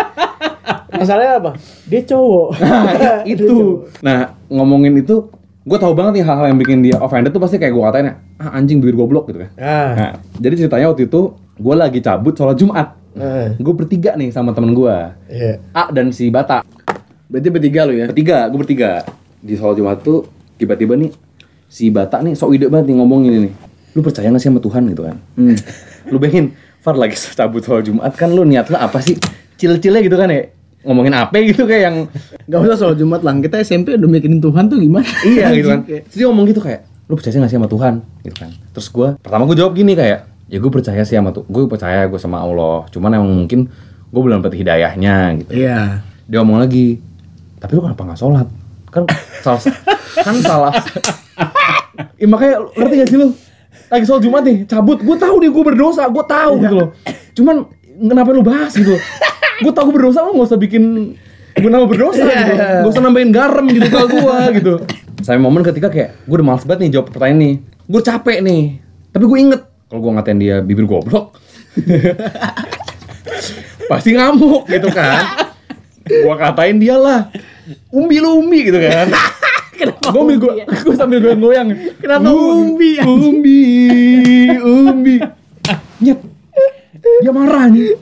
Masalahnya 0.98 1.34
apa? 1.40 1.52
Dia 1.88 2.02
cowok. 2.04 2.48
Nah, 2.98 3.22
itu. 3.24 3.86
Nah, 4.02 4.34
ngomongin 4.50 4.98
itu, 4.98 5.30
gue 5.64 5.78
tahu 5.78 5.94
banget 5.94 6.20
nih 6.22 6.26
hal-hal 6.26 6.46
yang 6.50 6.60
bikin 6.60 6.80
dia 6.82 6.98
offended 6.98 7.30
tuh 7.30 7.40
pasti 7.40 7.62
kayak 7.62 7.72
gue 7.76 7.84
katain 7.86 8.08
ah 8.42 8.50
anjing 8.58 8.82
bibir 8.82 8.98
goblok 8.98 9.30
gitu 9.30 9.46
kan. 9.46 9.52
Ah. 9.62 9.90
Nah, 9.94 10.12
jadi 10.42 10.66
ceritanya 10.66 10.90
waktu 10.92 11.06
itu 11.06 11.38
gue 11.38 11.76
lagi 11.78 12.00
cabut 12.02 12.34
sholat 12.34 12.58
Jumat. 12.58 12.98
Ah. 13.14 13.54
Gue 13.56 13.74
bertiga 13.78 14.18
nih 14.18 14.34
sama 14.34 14.52
temen 14.58 14.74
gue. 14.74 14.96
Iya. 15.30 15.62
A 15.72 15.94
dan 15.94 16.10
si 16.10 16.34
Bata. 16.34 16.66
Berarti 17.28 17.50
bertiga 17.52 17.82
lu 17.86 17.94
ya? 17.94 18.08
Bertiga, 18.10 18.48
gue 18.50 18.60
bertiga. 18.60 18.92
Di 19.44 19.54
sholat 19.54 19.76
Jumat 19.78 20.02
tuh 20.02 20.26
tiba-tiba 20.58 20.98
nih 20.98 21.14
si 21.68 21.92
Bata 21.92 22.20
nih 22.20 22.34
sok 22.34 22.56
ide 22.56 22.66
banget 22.68 22.92
nih 22.92 22.98
ngomong 22.98 23.22
ini 23.24 23.38
nih. 23.48 23.54
Lu 23.94 24.02
percaya 24.02 24.28
gak 24.28 24.40
sih 24.40 24.50
sama 24.50 24.60
Tuhan 24.60 24.88
gitu 24.88 25.04
kan? 25.04 25.16
Hmm. 25.36 25.56
lu 26.12 26.18
bayangin 26.18 26.56
Far 26.80 26.96
lagi 26.96 27.20
cabut 27.36 27.60
sholat 27.60 27.84
Jumat 27.84 28.14
kan 28.14 28.32
lu 28.32 28.42
niat 28.42 28.68
lu 28.68 28.78
apa 28.78 29.00
sih 29.00 29.20
cil-cilnya 29.56 30.00
gitu 30.00 30.16
kan 30.16 30.30
ya 30.30 30.48
ngomongin 30.88 31.12
apa 31.12 31.36
gitu 31.42 31.68
kayak 31.68 31.84
yang 31.84 31.96
Gak 32.48 32.60
usah 32.64 32.78
soal 32.78 32.96
Jumat 32.96 33.20
lah. 33.22 33.36
Kita 33.36 33.60
SMP 33.60 33.94
udah 33.94 34.08
mikirin 34.08 34.40
Tuhan 34.40 34.72
tuh 34.72 34.80
gimana? 34.80 35.04
iya 35.28 35.52
gitu 35.52 35.68
kan 35.68 35.84
terus 35.84 36.16
dia 36.16 36.26
ngomong 36.26 36.48
gitu 36.48 36.62
kayak 36.62 36.88
lu 37.08 37.16
percaya 37.16 37.40
gak 37.40 37.52
sih 37.52 37.56
sama 37.56 37.68
Tuhan 37.68 37.94
gitu 38.22 38.36
kan 38.36 38.52
terus 38.72 38.88
gua 38.88 39.16
pertama 39.18 39.44
gua 39.44 39.56
jawab 39.56 39.74
gini 39.74 39.96
kayak 39.96 40.28
ya 40.48 40.58
gue 40.60 40.72
percaya 40.72 41.04
sih 41.04 41.16
sama 41.16 41.36
tuh 41.36 41.44
gue 41.48 41.68
percaya 41.68 42.08
gue 42.08 42.16
sama 42.16 42.40
Allah 42.40 42.88
cuman 42.88 43.20
emang 43.20 43.32
mungkin 43.36 43.68
gue 44.08 44.22
belum 44.24 44.40
dapet 44.40 44.64
hidayahnya 44.64 45.44
gitu 45.44 45.52
Iya. 45.52 46.00
dia 46.24 46.38
ngomong 46.40 46.64
lagi 46.64 47.04
tapi 47.60 47.76
lu 47.76 47.84
kenapa 47.84 48.08
nggak 48.08 48.20
sholat 48.20 48.48
kan 48.88 49.04
salah 49.44 49.60
kan 50.24 50.36
salah 50.40 50.74
Ih, 52.16 52.26
makanya 52.26 52.62
lu- 52.62 52.74
ngerti 52.74 52.94
gak 52.96 53.08
sih 53.08 53.18
lu? 53.18 53.28
Lagi 53.88 54.04
sholat 54.04 54.22
Jumat 54.22 54.44
nih 54.44 54.58
cabut. 54.66 55.00
Gue 55.00 55.16
tahu 55.16 55.36
nih 55.38 55.50
gue 55.50 55.64
berdosa 55.64 56.04
gue 56.06 56.26
tahu 56.26 56.54
gitu 56.60 56.76
loh. 56.76 56.90
Cuman 57.34 57.56
kenapa 58.00 58.30
lu 58.30 58.42
bahas 58.42 58.74
gitu? 58.74 58.94
Gue 59.58 59.72
tahu 59.72 59.90
gue 59.90 59.96
berdosa 59.98 60.22
lu 60.22 60.34
nggak 60.34 60.48
usah 60.48 60.60
bikin 60.60 60.84
gue 61.54 61.70
nama 61.72 61.86
berdosa 61.86 62.22
Iya, 62.22 62.38
gitu. 62.44 62.54
Iya. 62.54 62.68
gak 62.82 62.92
usah 62.92 63.02
nambahin 63.02 63.32
garam 63.32 63.66
gitu 63.66 63.88
ke 63.88 64.00
gue 64.08 64.38
gitu. 64.56 64.74
Sampai 65.20 65.40
momen 65.40 65.62
ketika 65.62 65.88
kayak 65.88 66.20
gue 66.22 66.36
udah 66.36 66.46
males 66.46 66.62
banget 66.62 66.80
nih 66.84 66.92
jawab 66.92 67.08
pertanyaan 67.10 67.40
nih. 67.40 67.54
Gue 67.86 68.02
capek 68.02 68.38
nih. 68.40 68.62
Tapi 69.10 69.24
gue 69.24 69.38
inget 69.40 69.62
kalau 69.88 70.00
gue 70.00 70.12
ngatain 70.14 70.38
dia 70.38 70.56
bibir 70.60 70.84
goblok 70.84 71.34
pasti 73.88 74.12
ngamuk 74.12 74.68
gitu 74.68 74.90
kan. 74.90 75.48
Gua 76.08 76.36
katain 76.36 76.80
dia 76.80 76.96
lah 76.96 77.28
umbi 77.92 78.18
lu 78.18 78.40
umbi 78.40 78.64
gitu 78.64 78.80
kan 78.80 79.12
Kenapa 79.78 80.10
gua 80.10 80.22
ambil 80.24 80.38
gua, 80.38 80.54
gua 80.66 80.96
sambil 80.96 81.18
goyang-goyang 81.22 81.68
Kenapa 81.98 82.28
umbi, 82.28 82.92
anjing? 82.98 83.14
umbi 83.30 83.62
umbi. 84.60 85.16
Ah, 85.64 85.78
nyet. 86.00 86.20
Dia 87.22 87.32
marah 87.32 87.70
nih 87.70 87.94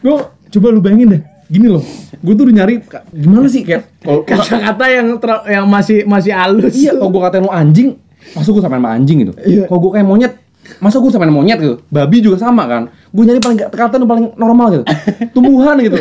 gua 0.00 0.28
coba 0.48 0.66
lu 0.70 0.80
bayangin 0.80 1.08
deh. 1.10 1.22
Gini 1.46 1.68
loh. 1.68 1.84
Gue 2.18 2.32
tuh 2.32 2.48
udah 2.48 2.56
nyari 2.56 2.80
gimana 3.12 3.44
sih 3.46 3.60
kayak 3.62 4.00
kalau 4.00 4.24
Kata-kata 4.24 4.84
yang 4.88 5.08
ter- 5.20 5.44
yang 5.46 5.68
masih 5.68 6.08
masih 6.08 6.32
halus. 6.32 6.72
iya 6.72 6.96
kalau 6.96 7.12
gue 7.12 7.20
katain 7.20 7.44
lo 7.44 7.52
anjing 7.52 8.00
masa 8.32 8.48
gue 8.48 8.62
samain 8.64 8.80
sama 8.80 8.90
anjing 8.96 9.28
gitu? 9.28 9.32
Iya. 9.36 9.68
kalau 9.68 9.80
gue 9.84 9.90
kayak 9.92 10.08
monyet 10.08 10.32
masa 10.80 10.96
gue 10.96 11.12
samain 11.12 11.28
monyet 11.28 11.60
gitu? 11.60 11.76
Babi 11.92 12.24
juga 12.24 12.40
sama 12.40 12.64
kan? 12.64 12.88
Gue 13.12 13.28
nyari 13.28 13.44
paling 13.44 13.58
kata 13.60 14.00
yang 14.00 14.08
paling 14.08 14.26
normal 14.34 14.66
gitu. 14.72 14.84
Tumbuhan 15.36 15.76
gitu 15.84 16.00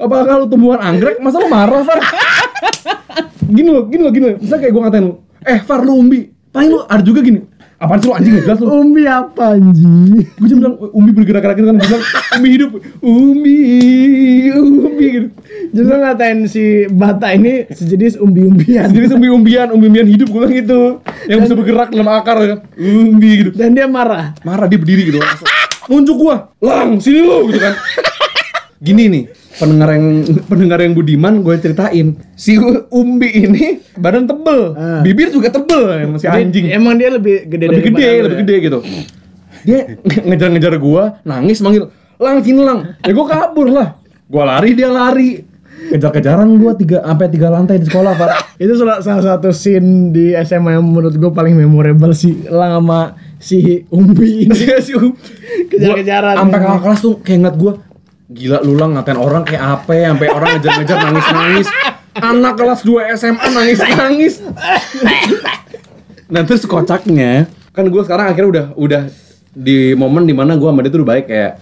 apakah 0.00 0.34
lu 0.40 0.46
tumbuhan 0.48 0.80
anggrek 0.80 1.20
masa 1.20 1.36
lu 1.38 1.48
marah 1.52 1.84
Far? 1.84 2.00
Gini 3.50 3.68
loh 3.68 3.84
gini 3.86 4.02
loh 4.02 4.12
gini 4.12 4.24
loh. 4.32 4.36
Bisa 4.40 4.56
kayak 4.56 4.72
gue 4.72 4.82
ngatain 4.82 5.04
lu 5.04 5.14
eh 5.44 5.58
Far 5.60 5.84
lu 5.84 5.92
umbi. 5.94 6.32
Paling 6.50 6.70
lu 6.72 6.78
ada 6.88 7.02
juga 7.04 7.20
gini 7.22 7.46
apaan 7.80 7.96
sih 7.96 8.06
lu 8.12 8.14
anjing 8.14 8.32
gak 8.36 8.44
jelas 8.44 8.58
lu? 8.60 8.68
Umbi 8.68 9.02
apa 9.08 9.56
anjing? 9.56 10.20
gue 10.20 10.46
cuma 10.52 10.60
bilang 10.60 10.76
umbi 10.92 11.10
bergerak-gerak 11.16 11.56
gitu 11.56 11.66
kan. 11.72 11.76
Gue 11.80 11.88
bilang 11.88 12.04
umbi 12.36 12.48
hidup. 12.52 12.70
Umbi 13.00 13.58
umbi 14.60 15.06
gitu. 15.08 15.28
Jadi 15.72 15.86
lu 15.88 15.96
ngatain 15.96 16.38
si 16.44 16.64
Bata 16.92 17.32
ini 17.32 17.64
sejenis 17.72 18.20
umbi-umbian. 18.20 18.92
jadi 18.92 19.06
umbi-umbian 19.16 19.68
umbi-umbian 19.72 20.06
hidup 20.12 20.28
gue 20.28 20.40
bilang 20.44 20.54
gitu. 20.54 20.80
Yang 21.24 21.38
bisa 21.48 21.54
bergerak 21.56 21.88
dalam 21.88 22.08
akar 22.12 22.36
kan 22.36 22.60
umbi 22.76 23.30
gitu. 23.40 23.50
Dan 23.56 23.72
dia 23.72 23.88
marah. 23.88 24.36
marah 24.44 24.68
dia 24.68 24.76
berdiri 24.76 25.08
gitu. 25.08 25.18
Langsung 25.18 25.48
nunjuk 25.88 26.16
gua. 26.20 26.52
Lang 26.60 27.00
sini 27.00 27.24
lo 27.24 27.48
gitu 27.48 27.58
kan. 27.64 27.74
Gini 28.80 29.08
nih 29.08 29.24
pendengar 29.60 29.92
yang 29.92 30.06
pendengar 30.44 30.78
yang 30.80 30.92
budiman 30.92 31.44
gue 31.44 31.54
ceritain. 31.54 32.16
Si 32.34 32.56
umbi 32.90 33.28
ini 33.28 33.64
badan 33.94 34.24
tebel 34.24 34.72
Ah. 34.72 35.00
bibir 35.00 35.28
juga 35.28 35.52
tebel 35.52 35.82
yang 35.94 36.10
masih 36.10 36.26
Jadi, 36.26 36.40
anjing. 36.42 36.64
Emang 36.72 36.96
dia 36.96 37.12
lebih 37.12 37.44
gede 37.44 37.64
lebih 37.68 37.82
gede 37.86 38.08
lebih 38.18 38.32
ya? 38.32 38.40
gede 38.40 38.54
gitu. 38.58 38.78
Dia 39.60 39.78
ngejar-ngejar 40.24 40.74
gua 40.76 41.20
nangis 41.20 41.60
manggil 41.60 41.92
lang 42.16 42.40
sini 42.40 42.60
lang. 42.60 42.96
Ya 43.00 43.12
gua 43.12 43.26
kabur 43.26 43.68
lah. 43.68 44.00
Gua 44.24 44.48
lari 44.48 44.72
dia 44.72 44.88
lari. 44.88 45.44
Kejar-kejaran 45.82 46.48
gua 46.56 46.72
tiga 46.72 47.00
sampai 47.02 47.26
tiga 47.28 47.48
lantai 47.48 47.76
di 47.76 47.84
sekolah 47.84 48.12
pak. 48.14 48.28
Itu 48.56 48.72
salah, 48.74 49.00
salah 49.00 49.24
satu 49.26 49.48
scene 49.50 50.10
di 50.10 50.32
SMA 50.38 50.76
yang 50.76 50.84
menurut 50.84 51.12
gue 51.12 51.30
paling 51.30 51.52
memorable 51.52 52.12
sih 52.12 52.44
Lang 52.44 52.76
sama 52.76 53.00
si 53.36 53.84
Umbi 53.88 54.44
ini. 54.44 54.52
Si 54.80 54.92
Um- 54.92 55.16
Kejar-kejaran 55.66 56.36
sampai 56.36 56.58
kakak 56.58 56.80
kelas 56.82 57.00
tuh 57.00 57.14
kayak 57.20 57.38
ngeliat 57.38 57.56
gua 57.56 57.72
gila 58.30 58.62
lu 58.62 58.78
lang 58.78 58.94
ngatain 58.94 59.18
orang 59.18 59.42
kayak 59.42 59.62
apa 59.82 59.90
ya? 59.90 60.06
Sampai 60.14 60.28
orang 60.30 60.48
ngejar-ngejar 60.56 60.98
nangis-nangis. 61.10 61.66
Anak 62.10 62.54
kelas 62.58 62.80
2 62.86 63.18
SMA 63.18 63.46
nangis-nangis. 63.50 64.34
Nah 66.30 66.42
terus 66.46 66.62
kocaknya 66.62 67.50
kan 67.74 67.86
gua 67.90 68.06
sekarang 68.06 68.30
akhirnya 68.30 68.50
udah 68.50 68.66
udah 68.78 69.02
di 69.50 69.98
momen 69.98 70.30
di 70.30 70.34
mana 70.34 70.54
gua 70.54 70.70
sama 70.70 70.86
dia 70.86 70.94
tuh 70.94 71.02
udah 71.02 71.10
baik 71.10 71.26
kayak 71.26 71.52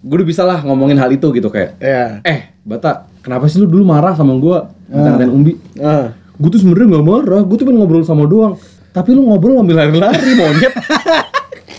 gue 0.00 0.16
udah 0.16 0.28
bisa 0.28 0.42
lah 0.48 0.64
ngomongin 0.64 0.96
hal 0.96 1.12
itu 1.12 1.28
gitu 1.28 1.52
kayak 1.52 1.76
Iya. 1.76 2.24
Eh 2.24 2.52
bata 2.64 3.04
kenapa 3.20 3.48
sih 3.52 3.60
lu 3.60 3.68
dulu 3.68 3.84
marah 3.84 4.16
sama 4.16 4.36
gua? 4.36 4.72
Ngatain 4.88 5.30
umbi. 5.32 5.56
Ah. 5.80 6.16
gue 6.40 6.48
tuh 6.48 6.56
sebenarnya 6.56 6.96
nggak 6.96 7.04
marah 7.04 7.40
gue 7.44 7.56
tuh 7.56 7.64
pengen 7.68 7.84
ngobrol 7.84 8.04
sama 8.04 8.24
doang. 8.24 8.56
Tapi 8.96 9.12
lu 9.12 9.28
ngobrol 9.28 9.60
sambil 9.60 9.76
lari-lari 9.76 10.32
monyet. 10.36 10.72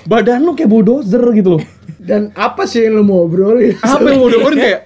Badan 0.10 0.46
lu 0.46 0.54
kayak 0.54 0.70
bulldozer 0.70 1.22
gitu 1.34 1.58
loh 1.58 1.62
Dan 2.02 2.34
apa 2.34 2.66
sih 2.66 2.90
yang 2.90 2.98
lu 2.98 3.04
mau 3.06 3.30
obrolin? 3.30 3.78
apa 3.78 4.02
yang 4.10 4.26
mau 4.26 4.30
dengerin 4.34 4.58
kayak 4.58 4.82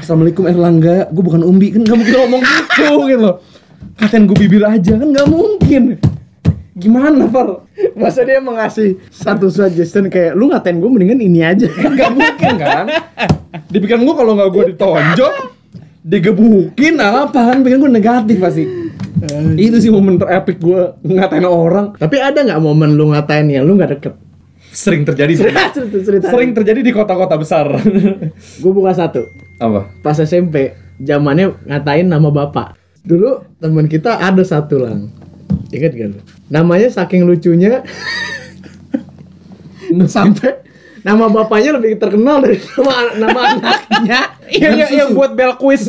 Assalamualaikum 0.00 0.48
Erlangga, 0.48 1.10
gue 1.12 1.20
bukan 1.26 1.42
Umbi, 1.44 1.74
kan 1.74 1.82
gak 1.84 1.98
mungkin 1.98 2.14
ngomong 2.22 2.42
gitu 2.72 2.94
gitu 3.10 3.18
loh 3.18 3.36
Katain 3.98 4.24
gue 4.24 4.36
bibir 4.38 4.64
aja, 4.64 4.96
kan 4.96 5.08
gak 5.12 5.28
mungkin 5.28 6.00
Gimana 6.78 7.28
Far? 7.28 7.68
Masa 7.98 8.22
dia 8.24 8.40
mengasih 8.40 8.96
satu 9.12 9.50
suggestion 9.52 10.08
kayak 10.08 10.38
lu 10.38 10.48
ngatain 10.48 10.78
gue 10.78 10.86
mendingan 10.86 11.18
ini 11.18 11.42
aja. 11.42 11.66
Gak 11.98 12.14
mungkin 12.14 12.54
kan? 12.54 12.86
Di 13.66 13.82
pikiran 13.82 14.06
gue 14.06 14.14
kalau 14.14 14.38
gak 14.38 14.48
gue 14.54 14.64
ditonjok 14.72 15.34
Digebukin 16.06 17.02
apa 17.02 17.50
kan, 17.50 17.66
pikiran 17.66 17.82
gue 17.82 17.92
negatif 17.98 18.36
pasti 18.38 18.64
Itu 19.58 19.82
sih 19.82 19.90
momen 19.90 20.22
terepik 20.22 20.62
gue 20.62 20.94
ngatain 21.02 21.42
orang 21.42 21.98
Tapi 21.98 22.16
ada 22.22 22.46
nggak 22.46 22.62
momen 22.62 22.94
lu 22.94 23.10
ngatain 23.10 23.50
yang 23.50 23.66
lu 23.66 23.74
nggak 23.74 23.98
deket? 23.98 24.14
Sering 24.72 25.02
terjadi 25.04 25.32
Cerita, 25.40 25.72
cerita. 26.04 26.26
Sering 26.30 26.50
terjadi 26.52 26.80
di 26.84 26.92
kota-kota 26.92 27.34
besar 27.40 27.66
Gue 28.62 28.72
buka 28.72 28.92
satu. 28.94 29.28
Apa? 29.58 29.90
Pas 30.04 30.16
SMP, 30.18 30.76
zamannya 31.02 31.54
ngatain 31.66 32.06
nama 32.06 32.28
bapak. 32.30 32.78
Dulu 33.02 33.58
teman 33.58 33.88
kita 33.88 34.20
ada 34.20 34.42
satu 34.44 34.84
lang. 34.84 35.10
Ingat 35.72 35.92
gak 35.96 36.08
lu? 36.12 36.18
Namanya 36.52 36.88
saking 36.92 37.24
lucunya 37.24 37.82
sampai 40.14 40.60
nama 41.02 41.30
bapaknya 41.32 41.80
lebih 41.80 41.96
terkenal 41.96 42.44
dari 42.44 42.60
nama 42.60 42.92
nama 43.16 43.40
anaknya. 43.56 44.20
Iya, 44.48 44.68
iya, 44.76 44.86
yang 45.04 45.16
buat 45.16 45.32
bel 45.36 45.56
quiz. 45.56 45.88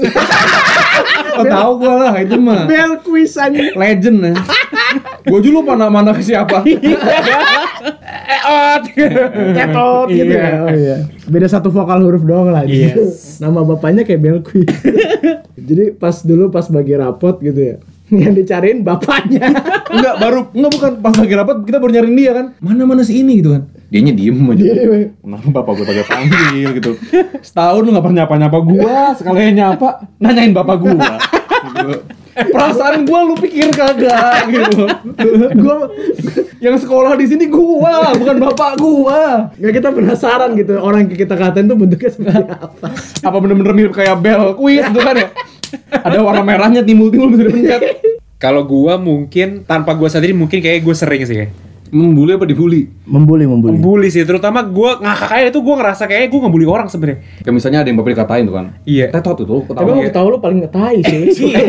Oh 1.32 1.46
tahu 1.46 1.72
gue 1.79 1.94
lah, 1.96 2.13
itu 2.18 2.36
mah 2.36 2.63
Bel 2.65 3.00
quiz 3.00 3.34
aja. 3.34 3.60
legend 3.72 4.18
ya. 4.22 4.34
gue 5.22 5.39
juga 5.39 5.56
lupa 5.58 5.74
nama 5.74 6.01
anak 6.01 6.20
siapa. 6.20 6.63
Eot. 8.29 8.84
Ketot 9.51 10.08
gitu 10.10 10.25
Iya. 10.27 10.44
ya. 10.44 10.58
Oh 10.60 10.72
iya. 10.72 10.98
Beda 11.25 11.48
satu 11.48 11.70
vokal 11.70 12.01
huruf 12.01 12.22
doang 12.22 12.50
lah. 12.50 12.63
Iya. 12.63 12.98
Nama 13.39 13.60
bapaknya 13.65 14.03
kayak 14.03 14.20
Belkui. 14.20 14.63
Jadi 15.70 15.94
pas 15.94 16.15
dulu 16.20 16.50
pas 16.50 16.65
bagi 16.65 16.94
rapot 16.94 17.38
gitu 17.39 17.60
ya. 17.60 17.75
Yang 18.10 18.34
dicariin 18.39 18.82
bapaknya. 18.82 19.53
Enggak, 19.88 20.15
baru 20.18 20.39
enggak 20.51 20.72
bukan 20.74 20.91
pas 21.00 21.13
lagi 21.13 21.34
rapat 21.36 21.56
kita 21.62 21.77
baru 21.77 21.91
nyariin 21.94 22.15
dia 22.15 22.32
kan. 22.34 22.46
Mana 22.58 22.84
mana 22.84 23.01
si 23.01 23.13
ini 23.15 23.38
gitu 23.38 23.53
kan. 23.53 23.63
Dianya 23.89 24.13
diem 24.13 24.38
aja. 24.38 24.62
Dia 24.62 24.74
diem. 24.86 25.10
Kenapa 25.17 25.48
bapak 25.50 25.72
gue 25.81 25.86
pakai 25.89 26.05
panggil 26.05 26.67
gitu. 26.77 26.91
Setahun 27.48 27.81
lu 27.81 27.89
gak 27.89 28.05
pernah 28.05 28.17
nyapa-nyapa 28.24 28.60
gua, 28.62 28.98
sekalian 29.17 29.53
nyapa 29.58 29.89
nanyain 30.22 30.53
bapak 30.53 30.77
gua. 30.77 31.17
Gitu. 31.74 31.93
Perasaan 32.53 33.03
gua 33.03 33.19
lu 33.27 33.36
pikir 33.36 33.74
kagak 33.74 34.48
gitu. 34.48 34.88
Gua 35.60 35.91
Yang 36.60 36.88
sekolah 36.88 37.15
di 37.19 37.25
sini 37.27 37.50
gua, 37.50 38.13
bukan 38.15 38.38
bapak 38.39 38.72
gua. 38.79 39.51
nggak 39.58 39.74
kita 39.81 39.89
penasaran 39.91 40.53
gitu 40.55 40.79
orang 40.79 41.08
yang 41.08 41.19
kita 41.19 41.36
katain 41.36 41.67
tuh 41.67 41.75
bentuknya 41.75 42.10
seperti 42.13 42.46
apa. 42.48 42.88
Apa 43.25 43.38
bener-bener 43.41 43.74
mirip 43.75 43.93
kayak 43.96 44.19
bel 44.22 44.55
quiz 44.55 44.86
gitu 44.88 45.01
kan 45.01 45.15
ya? 45.17 45.27
Ada 45.91 46.22
warna 46.22 46.43
merahnya 46.46 46.81
timbul-timbul 46.86 47.34
bisa 47.34 47.43
dipencet. 47.50 47.81
Kalau 48.39 48.63
gua 48.63 48.96
mungkin 48.96 49.67
tanpa 49.67 49.98
gua 49.98 50.08
sadari 50.08 50.31
mungkin 50.31 50.63
kayak 50.63 50.79
gua 50.86 50.96
sering 50.96 51.25
sih 51.27 51.36
kayak. 51.43 51.68
Membuli 51.89 52.31
apa 52.31 52.43
dibully? 52.43 52.86
Membuli, 53.03 53.43
membuli. 53.43 53.74
Membuli 53.74 54.08
sih, 54.08 54.22
terutama 54.22 54.62
gua 54.62 54.98
ngakak 54.98 55.29
aja 55.31 55.48
itu 55.50 55.60
gua 55.60 55.75
ngerasa 55.77 56.05
kayak 56.05 56.29
gua 56.29 56.46
ngebully 56.46 56.63
orang 56.63 56.86
sebenarnya. 56.86 57.17
Kayak 57.39 57.55
misalnya 57.55 57.79
ada 57.81 57.88
yang 57.88 57.98
bapak 57.98 58.12
dikatain 58.13 58.43
tuh 58.43 58.55
kan. 58.55 58.65
Iya. 58.84 59.05
Tetot 59.10 59.36
tuh 59.36 59.46
tuh, 59.46 59.62
Tapi 59.63 59.74
ketawa. 59.75 59.89
emang 59.89 60.05
ketawa 60.05 60.27
lu 60.27 60.38
paling 60.38 60.60
ngetai 60.62 60.98
sih. 61.01 61.19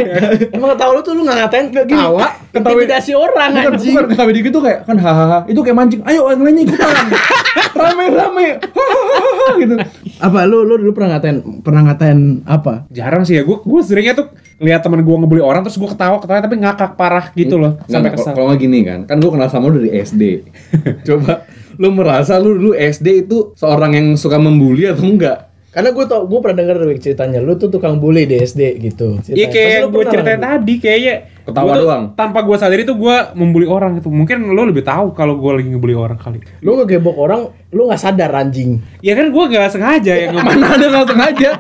Emang 0.57 0.69
ketawa 0.71 0.91
lu 0.93 1.01
tuh 1.01 1.13
lu 1.13 1.23
nggak 1.23 1.39
ngatain 1.41 1.67
ketawa, 1.71 2.25
Ketawa- 2.51 2.77
intimidasi 2.77 3.13
orang 3.13 3.51
Bukan, 3.51 3.73
anjing. 3.73 3.93
bukan 3.93 4.07
ketawa 4.09 4.31
dikit 4.31 4.51
tuh 4.51 4.63
kayak 4.63 4.79
kan 4.83 4.97
hahaha 4.97 5.39
itu 5.47 5.61
kayak 5.61 5.77
mancing 5.77 6.01
ayo 6.03 6.21
yang 6.27 6.41
lainnya 6.41 6.63
ikutan 6.65 7.07
rame 7.81 8.05
rame 8.11 8.47
hahaha 8.61 9.49
gitu 9.57 9.75
Apa 10.19 10.39
lu 10.45 10.63
lu 10.63 10.77
dulu 10.77 10.93
pernah 10.93 11.17
ngatain 11.17 11.37
pernah 11.61 11.83
ngatain 11.83 12.19
apa? 12.45 12.85
Jarang 12.91 13.25
sih 13.25 13.35
ya, 13.35 13.43
gua 13.43 13.61
gua 13.61 13.81
seringnya 13.81 14.13
tuh 14.15 14.29
lihat 14.61 14.85
teman 14.85 15.01
gua 15.01 15.17
ngebully 15.25 15.43
orang 15.43 15.65
terus 15.65 15.81
gua 15.81 15.91
ketawa 15.91 16.21
ketawa 16.21 16.39
tapi 16.45 16.57
ngakak 16.61 16.93
parah 16.95 17.27
gitu 17.33 17.57
loh 17.57 17.81
sampai 17.89 18.13
Nggak, 18.13 18.21
kesal. 18.21 18.33
kalau 18.37 18.47
nggak 18.53 18.61
gini 18.61 18.79
kan 18.85 19.01
kan 19.09 19.17
gue 19.19 19.31
kenal 19.33 19.49
sama 19.49 19.73
lu 19.73 19.81
dari 19.81 19.91
SD 19.99 20.23
coba 21.09 21.49
lu 21.81 21.89
merasa 21.97 22.37
lu 22.37 22.55
dulu 22.61 22.73
SD 22.77 23.27
itu 23.27 23.57
seorang 23.57 23.97
yang 23.97 24.07
suka 24.21 24.37
membuli 24.37 24.85
atau 24.85 25.09
enggak 25.09 25.50
Karena 25.71 25.95
gue 25.95 26.03
tau, 26.03 26.27
gue 26.27 26.39
pernah 26.43 26.67
denger 26.67 26.99
ceritanya, 26.99 27.39
lu 27.39 27.55
tuh 27.55 27.71
tukang 27.71 28.03
bully 28.03 28.27
di 28.27 28.43
SD 28.43 28.83
gitu. 28.83 29.23
Iya 29.31 29.47
kayak 29.55 29.79
lu 29.87 29.89
gue 29.95 30.05
ceritain 30.11 30.43
tadi 30.43 30.83
kayaknya 30.83 31.15
Ketawa 31.47 31.63
gua 31.63 31.75
tuh 31.75 31.87
doang. 31.87 32.05
Tanpa 32.19 32.43
gue 32.43 32.57
sadari 32.59 32.83
tuh 32.83 32.99
gue 32.99 33.17
membuli 33.39 33.71
orang 33.71 34.03
gitu. 34.03 34.11
Mungkin 34.11 34.51
lo 34.51 34.67
lebih 34.67 34.83
tahu 34.83 35.15
kalau 35.15 35.39
gue 35.39 35.63
lagi 35.63 35.71
ngebully 35.71 35.95
orang 35.95 36.19
kali. 36.19 36.43
Lu 36.67 36.75
ngegebok 36.75 37.15
orang, 37.15 37.55
lu 37.71 37.87
nggak 37.87 38.03
sadar 38.03 38.35
anjing. 38.35 38.83
Ya 38.99 39.15
kan 39.15 39.31
gue 39.31 39.45
gak 39.47 39.71
sengaja 39.71 40.13
ya 40.19 40.35
mana 40.35 40.75
ada 40.75 40.87
nggak 40.91 41.07
sengaja 41.07 41.51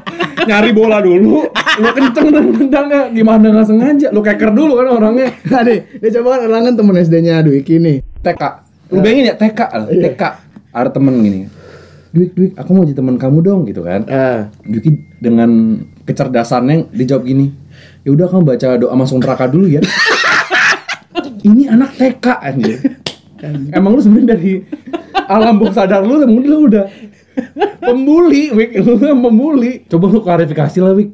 nyari 0.41 0.71
bola 0.73 1.05
dulu 1.05 1.47
lu 1.79 1.89
kenceng 1.93 2.33
dan 2.33 2.45
tendangnya 2.57 3.01
gimana 3.13 3.47
nggak 3.53 3.69
sengaja 3.69 4.07
lu 4.11 4.25
keker 4.25 4.51
dulu 4.51 4.73
kan 4.81 4.89
orangnya 4.91 5.29
Nah 5.47 5.63
nih, 5.63 6.01
dia 6.01 6.11
coba 6.19 6.29
kan 6.35 6.41
Erlang 6.49 6.65
kan 6.67 6.75
temen 6.81 6.95
SD-nya 6.97 7.45
Dwiki 7.45 7.77
nih. 7.79 8.03
TK 8.25 8.43
lu 8.91 8.99
bayangin 9.01 9.31
ya 9.31 9.35
TK 9.39 9.61
Iya. 9.95 10.03
TK 10.11 10.23
ada 10.75 10.91
temen 10.91 11.15
gini 11.23 11.41
Dwik 12.11 12.35
Dwik 12.35 12.53
aku 12.59 12.71
mau 12.75 12.83
jadi 12.83 12.99
teman 12.99 13.17
kamu 13.17 13.39
dong 13.43 13.61
gitu 13.71 13.87
kan. 13.87 14.03
Dwiki 14.67 14.99
dengan 15.23 15.83
kecerdasannya 16.03 16.91
dijawab 16.91 17.23
gini 17.23 17.55
ya 18.03 18.11
udah 18.17 18.27
kamu 18.27 18.43
baca 18.43 18.69
doa 18.81 18.95
masuk 18.99 19.23
neraka 19.23 19.47
dulu 19.47 19.67
ya. 19.71 19.81
Ini 21.49 21.73
anak 21.73 21.97
TK 21.97 22.27
anjir. 22.43 22.79
Emang 23.77 23.97
lu 23.97 24.01
sebenarnya 24.05 24.37
dari 24.37 24.61
alam 25.31 25.57
bawah 25.57 25.73
sadar 25.73 26.05
lu 26.05 26.21
emang 26.21 26.45
lu 26.45 26.69
udah 26.69 26.85
pembuli 27.81 28.53
Wik. 28.53 28.85
Lu 28.85 29.01
yang 29.01 29.25
pembuli. 29.25 29.89
Coba 29.89 30.13
lu 30.13 30.21
klarifikasi 30.21 30.79
lah 30.85 30.93
Wik. 30.93 31.11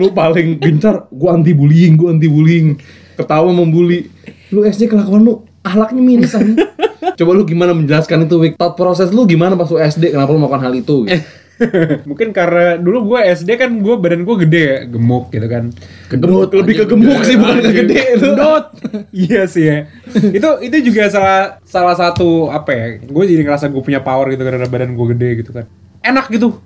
Lu 0.00 0.08
paling 0.16 0.56
gencar 0.56 1.10
gua 1.12 1.36
anti 1.36 1.52
bullying 1.52 2.00
gua 2.00 2.16
anti 2.16 2.32
bullying 2.32 2.80
ketawa 3.18 3.52
membuli. 3.52 4.08
Lu 4.48 4.64
SD 4.64 4.88
kelakuan 4.88 5.20
lu 5.20 5.44
ahlaknya 5.60 6.00
miris 6.00 6.32
aja 6.32 6.56
coba 7.00 7.30
lu 7.32 7.42
gimana 7.48 7.72
menjelaskan 7.72 8.28
itu 8.28 8.36
Wik 8.36 8.54
thought 8.60 8.76
proses 8.76 9.10
lu 9.10 9.24
gimana 9.24 9.56
pas 9.56 9.68
lu 9.68 9.80
SD 9.80 10.12
kenapa 10.12 10.30
lu 10.32 10.38
melakukan 10.40 10.62
hal 10.68 10.74
itu 10.76 10.96
gitu? 11.08 11.20
Mungkin 12.08 12.32
karena 12.32 12.80
dulu 12.80 13.12
gue 13.14 13.20
SD 13.36 13.60
kan 13.60 13.68
gue 13.68 13.94
badan 14.00 14.24
gue 14.24 14.36
gede 14.48 14.62
ya, 14.64 14.78
gemuk 14.88 15.28
gitu 15.28 15.44
kan. 15.44 15.68
Gendut, 16.08 16.50
lebih 16.56 16.74
ke 16.80 16.84
gemuk 16.88 17.20
sih 17.28 17.36
bukan 17.36 17.60
ke 17.60 17.70
gede 17.84 18.00
itu. 18.16 18.28
Gendut. 18.32 18.64
iya 19.12 19.44
sih 19.44 19.64
ya. 19.68 19.78
itu 20.08 20.48
itu 20.64 20.76
juga 20.88 21.12
salah 21.12 21.60
salah 21.64 21.92
satu 21.92 22.48
apa 22.48 22.70
ya? 22.72 22.86
Gue 23.04 23.28
jadi 23.28 23.44
ngerasa 23.44 23.68
gue 23.68 23.82
punya 23.84 24.00
power 24.00 24.32
gitu 24.32 24.40
karena 24.40 24.64
badan 24.64 24.96
gue 24.96 25.06
gede 25.16 25.28
gitu 25.44 25.50
kan. 25.52 25.68
Enak 26.00 26.32
gitu. 26.32 26.60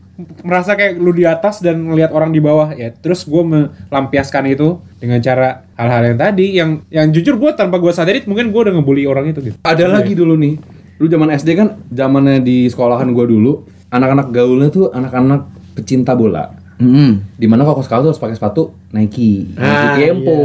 Merasa 0.47 0.79
kayak 0.79 0.95
lu 1.03 1.11
di 1.11 1.26
atas 1.26 1.59
dan 1.59 1.91
ngelihat 1.91 2.14
orang 2.14 2.31
di 2.31 2.38
bawah 2.38 2.71
ya. 2.71 2.95
Terus 2.95 3.26
gue 3.26 3.43
melampiaskan 3.43 4.47
itu 4.47 4.79
dengan 5.03 5.19
cara 5.19 5.67
hal-hal 5.75 6.14
yang 6.14 6.19
tadi 6.19 6.47
yang 6.55 6.71
yang 6.87 7.11
jujur 7.11 7.35
gue 7.35 7.50
tanpa 7.59 7.83
gue 7.83 7.91
sadari 7.91 8.23
mungkin 8.25 8.55
gue 8.55 8.61
udah 8.71 8.75
ngebully 8.79 9.11
orang 9.11 9.35
itu 9.35 9.43
gitu. 9.43 9.57
Ada 9.67 9.91
lagi 9.91 10.14
dulu 10.14 10.38
nih. 10.38 10.55
Dulu 10.95 11.11
zaman 11.11 11.35
SD 11.35 11.59
kan 11.59 11.69
zamannya 11.91 12.38
di 12.38 12.71
sekolahan 12.71 13.11
gua 13.11 13.26
dulu, 13.26 13.67
anak-anak 13.91 14.31
gaulnya 14.31 14.71
tuh 14.71 14.95
anak-anak 14.95 15.75
pecinta 15.75 16.14
bola. 16.14 16.55
Hmm. 16.75 17.23
Di 17.38 17.47
mana 17.47 17.62
kalau 17.62 17.78
sekolah 17.78 18.00
tuh 18.02 18.11
harus 18.11 18.19
pakai 18.19 18.35
sepatu 18.35 18.75
Nike, 18.90 19.54
Nike 19.54 19.62
Ah, 19.62 19.95
Tempo, 19.95 20.38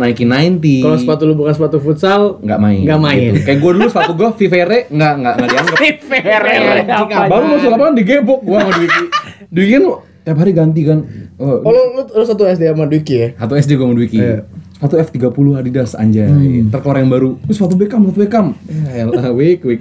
Nike 0.00 0.24
90. 0.24 0.80
Kalau 0.80 0.96
sepatu 0.96 1.22
lu 1.28 1.36
bukan 1.36 1.52
sepatu 1.52 1.76
futsal, 1.76 2.40
nggak 2.40 2.58
main. 2.58 2.82
Nggak 2.88 3.00
main. 3.00 3.30
Gitu. 3.36 3.44
Kayak 3.44 3.58
gue 3.60 3.70
dulu 3.76 3.86
sepatu 3.92 4.12
gue 4.16 4.28
Vivere 4.40 4.78
nggak 4.88 5.12
nggak 5.20 5.34
nggak 5.36 5.48
dianggap. 5.50 5.78
apa 7.04 7.28
Baru 7.28 7.44
masuk 7.52 7.68
lapangan 7.68 7.94
digebok 7.94 8.40
gua 8.40 8.58
sama 8.64 8.72
Dwiki. 8.76 9.04
Dwiki 9.52 9.72
kan 9.76 9.84
tiap 10.24 10.36
hari 10.40 10.52
ganti 10.56 10.80
kan. 10.88 10.98
Oh, 11.36 11.60
Oh, 11.60 11.70
lu, 11.70 11.82
lu, 11.96 12.02
lu 12.08 12.24
satu 12.24 12.48
SD 12.48 12.64
sama 12.64 12.88
Dwiki 12.88 13.14
ya? 13.14 13.28
Satu 13.36 13.52
SD 13.54 13.70
gue 13.76 13.84
sama 13.84 13.96
Dwiki. 13.96 14.18
Iya. 14.20 14.36
Sepatu 14.74 14.94
F30 14.98 15.54
Adidas 15.54 15.92
anjay. 15.94 16.28
Ntar 16.64 16.80
keluar 16.80 16.98
yang 17.00 17.12
baru. 17.12 17.36
Terus 17.44 17.56
sepatu 17.60 17.76
Beckham, 17.76 18.00
sepatu 18.08 18.20
Beckham. 18.20 18.46
Ya 18.88 19.04
wik 19.30 19.60
wik. 19.64 19.80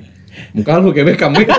Muka 0.51 0.79
lu 0.79 0.91
kayak 0.91 1.15
Beckham 1.15 1.31
wik. 1.31 1.47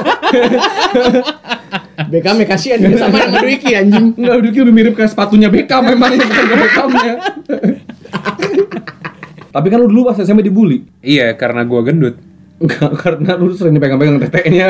Beckham 2.14 2.36
ya 2.36 2.46
kasihan 2.46 2.78
dia 2.78 2.94
sama 2.94 3.18
sama 3.18 3.42
Dwiki 3.42 3.74
anjing. 3.74 4.14
Enggak, 4.14 4.36
Dwiki 4.38 4.58
lebih 4.60 4.74
mirip 4.76 4.94
kayak 4.94 5.10
sepatunya 5.10 5.48
Beckham 5.48 5.82
memang 5.84 6.14
bukan 6.14 6.44
ke 6.44 6.56
Beckhamnya. 6.56 7.14
Tapi 9.50 9.66
kan 9.66 9.78
lu 9.78 9.86
dulu 9.86 10.02
pas 10.04 10.16
SMP 10.16 10.42
dibully. 10.42 10.86
Iya, 11.00 11.34
karena 11.34 11.62
gue 11.62 11.80
gendut. 11.80 12.14
Enggak, 12.56 12.90
karena 12.96 13.34
lu 13.34 13.50
sering 13.50 13.74
dipegang-pegang 13.74 14.18
teteknya. 14.20 14.66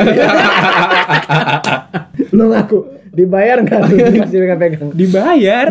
Lu 2.31 2.49
ngaku 2.49 2.77
dibayar 3.11 3.61
nggak 3.61 3.81
sih 4.29 4.37
pegang-pegang? 4.37 4.89
Dibayar. 4.91 5.69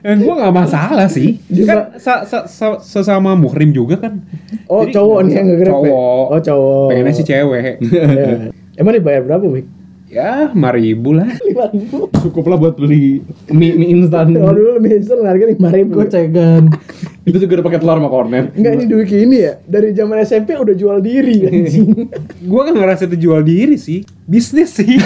yang 0.00 0.16
gue 0.18 0.34
nggak 0.34 0.54
masalah 0.56 1.06
sih. 1.06 1.36
Juga- 1.46 1.92
Kan 1.92 2.00
sa- 2.00 2.24
sa- 2.24 2.46
sa- 2.46 2.80
sesama 2.80 3.34
muhrim 3.34 3.70
juga 3.70 4.00
kan. 4.00 4.24
Oh, 4.64 4.82
Jadi 4.82 4.94
cowok 4.94 5.18
nggak 5.18 5.26
nih 5.26 5.34
yang 5.36 5.46
ya? 5.50 5.66
Cowok. 5.68 6.24
Oh, 6.26 6.40
cowok. 6.40 6.86
Pengennya 6.88 7.12
sih 7.12 7.26
cewek. 7.26 7.74
Emang 8.80 8.96
dibayar 8.96 9.20
berapa, 9.20 9.44
Wik? 9.44 9.66
ya, 10.10 10.50
lima 10.50 10.74
ribu 10.74 11.14
lah. 11.14 11.28
Lima 11.38 11.70
ribu. 11.70 12.10
Cukup 12.10 12.50
lah 12.50 12.58
buat 12.58 12.74
beli 12.74 13.22
mie, 13.46 13.78
mie 13.78 13.94
instan. 13.94 14.32
Kalau 14.34 14.50
dulu 14.50 14.82
misal 14.82 15.22
harga 15.22 15.46
lima 15.46 15.68
ribu. 15.70 16.02
Gocengan. 16.02 16.66
Itu 17.28 17.36
juga 17.38 17.60
udah 17.60 17.66
pakai 17.68 17.78
telur 17.78 18.00
sama 18.00 18.08
kornet. 18.10 18.50
Enggak 18.56 18.72
ini 18.74 18.84
Dwiki 18.88 19.16
ini 19.22 19.36
ya 19.38 19.60
dari 19.62 19.92
zaman 19.92 20.18
SMP 20.24 20.56
udah 20.56 20.72
jual 20.74 20.98
diri 20.98 21.44
anjing. 21.46 22.08
gue 22.40 22.60
kan 22.64 22.72
ngerasa 22.74 23.06
itu 23.06 23.28
jual 23.28 23.44
diri 23.44 23.76
sih. 23.76 24.02
Bisnis 24.24 24.72
sih. 24.72 24.96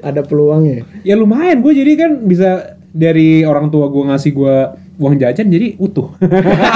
Ada 0.00 0.22
peluangnya. 0.24 0.86
ya 1.02 1.18
lumayan 1.18 1.60
gue 1.60 1.72
jadi 1.74 1.92
kan 1.98 2.10
bisa 2.24 2.78
dari 2.88 3.42
orang 3.42 3.68
tua 3.68 3.90
gue 3.90 4.04
ngasih 4.06 4.32
gue 4.32 4.56
uang 4.98 5.14
jajan 5.16 5.46
jadi 5.46 5.78
utuh. 5.78 6.10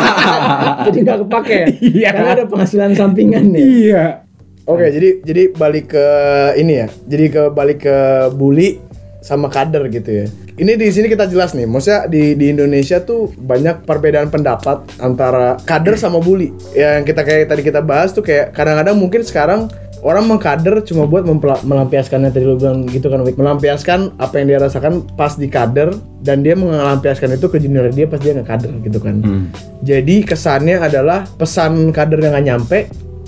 Jadi 0.86 0.98
nggak 1.02 1.18
kepake 1.26 1.54
ya? 1.54 1.66
Iya. 1.82 2.08
Karena 2.14 2.30
ada 2.38 2.44
penghasilan 2.46 2.90
sampingan 2.94 3.50
ya. 3.54 3.60
iya. 3.60 4.04
Oke, 4.62 4.94
jadi 4.94 5.18
jadi 5.26 5.42
balik 5.58 5.90
ke 5.90 6.06
ini 6.54 6.86
ya. 6.86 6.88
Jadi 7.10 7.24
ke 7.34 7.42
balik 7.50 7.82
ke 7.82 8.30
bully 8.30 8.78
sama 9.18 9.50
kader 9.50 9.90
gitu 9.90 10.22
ya. 10.22 10.26
Ini 10.54 10.78
di 10.78 10.86
sini 10.94 11.10
kita 11.10 11.26
jelas 11.26 11.50
nih, 11.50 11.66
maksudnya 11.66 12.06
di 12.06 12.38
di 12.38 12.54
Indonesia 12.54 13.02
tuh 13.02 13.26
banyak 13.34 13.82
perbedaan 13.82 14.30
pendapat 14.30 14.86
antara 15.02 15.58
kader 15.66 15.98
sama 15.98 16.22
bully. 16.22 16.54
Yang 16.78 17.10
kita 17.10 17.22
kayak 17.26 17.50
tadi 17.50 17.62
kita 17.66 17.82
bahas 17.82 18.14
tuh 18.14 18.22
kayak 18.22 18.54
kadang-kadang 18.54 18.94
mungkin 18.94 19.26
sekarang 19.26 19.66
orang 20.02 20.26
mengkader 20.26 20.82
cuma 20.82 21.06
buat 21.06 21.22
mempela- 21.22 21.62
melampiaskan 21.62 22.26
yang 22.26 22.32
tadi 22.34 22.44
lu 22.44 22.58
bilang 22.58 22.84
gitu 22.90 23.06
kan, 23.06 23.22
Wik. 23.22 23.38
melampiaskan 23.38 24.18
apa 24.18 24.34
yang 24.42 24.46
dia 24.50 24.58
rasakan 24.58 25.06
pas 25.14 25.38
di 25.38 25.46
kader 25.46 25.94
dan 26.26 26.42
dia 26.42 26.58
melampiaskan 26.58 27.38
itu 27.38 27.46
ke 27.46 27.62
junior 27.62 27.86
dia 27.94 28.10
pas 28.10 28.18
dia 28.18 28.34
nggak 28.34 28.48
kader 28.50 28.72
gitu 28.82 28.98
kan. 28.98 29.22
Jadi 29.86 30.26
kesannya 30.26 30.82
adalah 30.82 31.22
pesan 31.38 31.94
kader 31.94 32.18
yang 32.18 32.34
nggak 32.34 32.46
nyampe, 32.50 32.78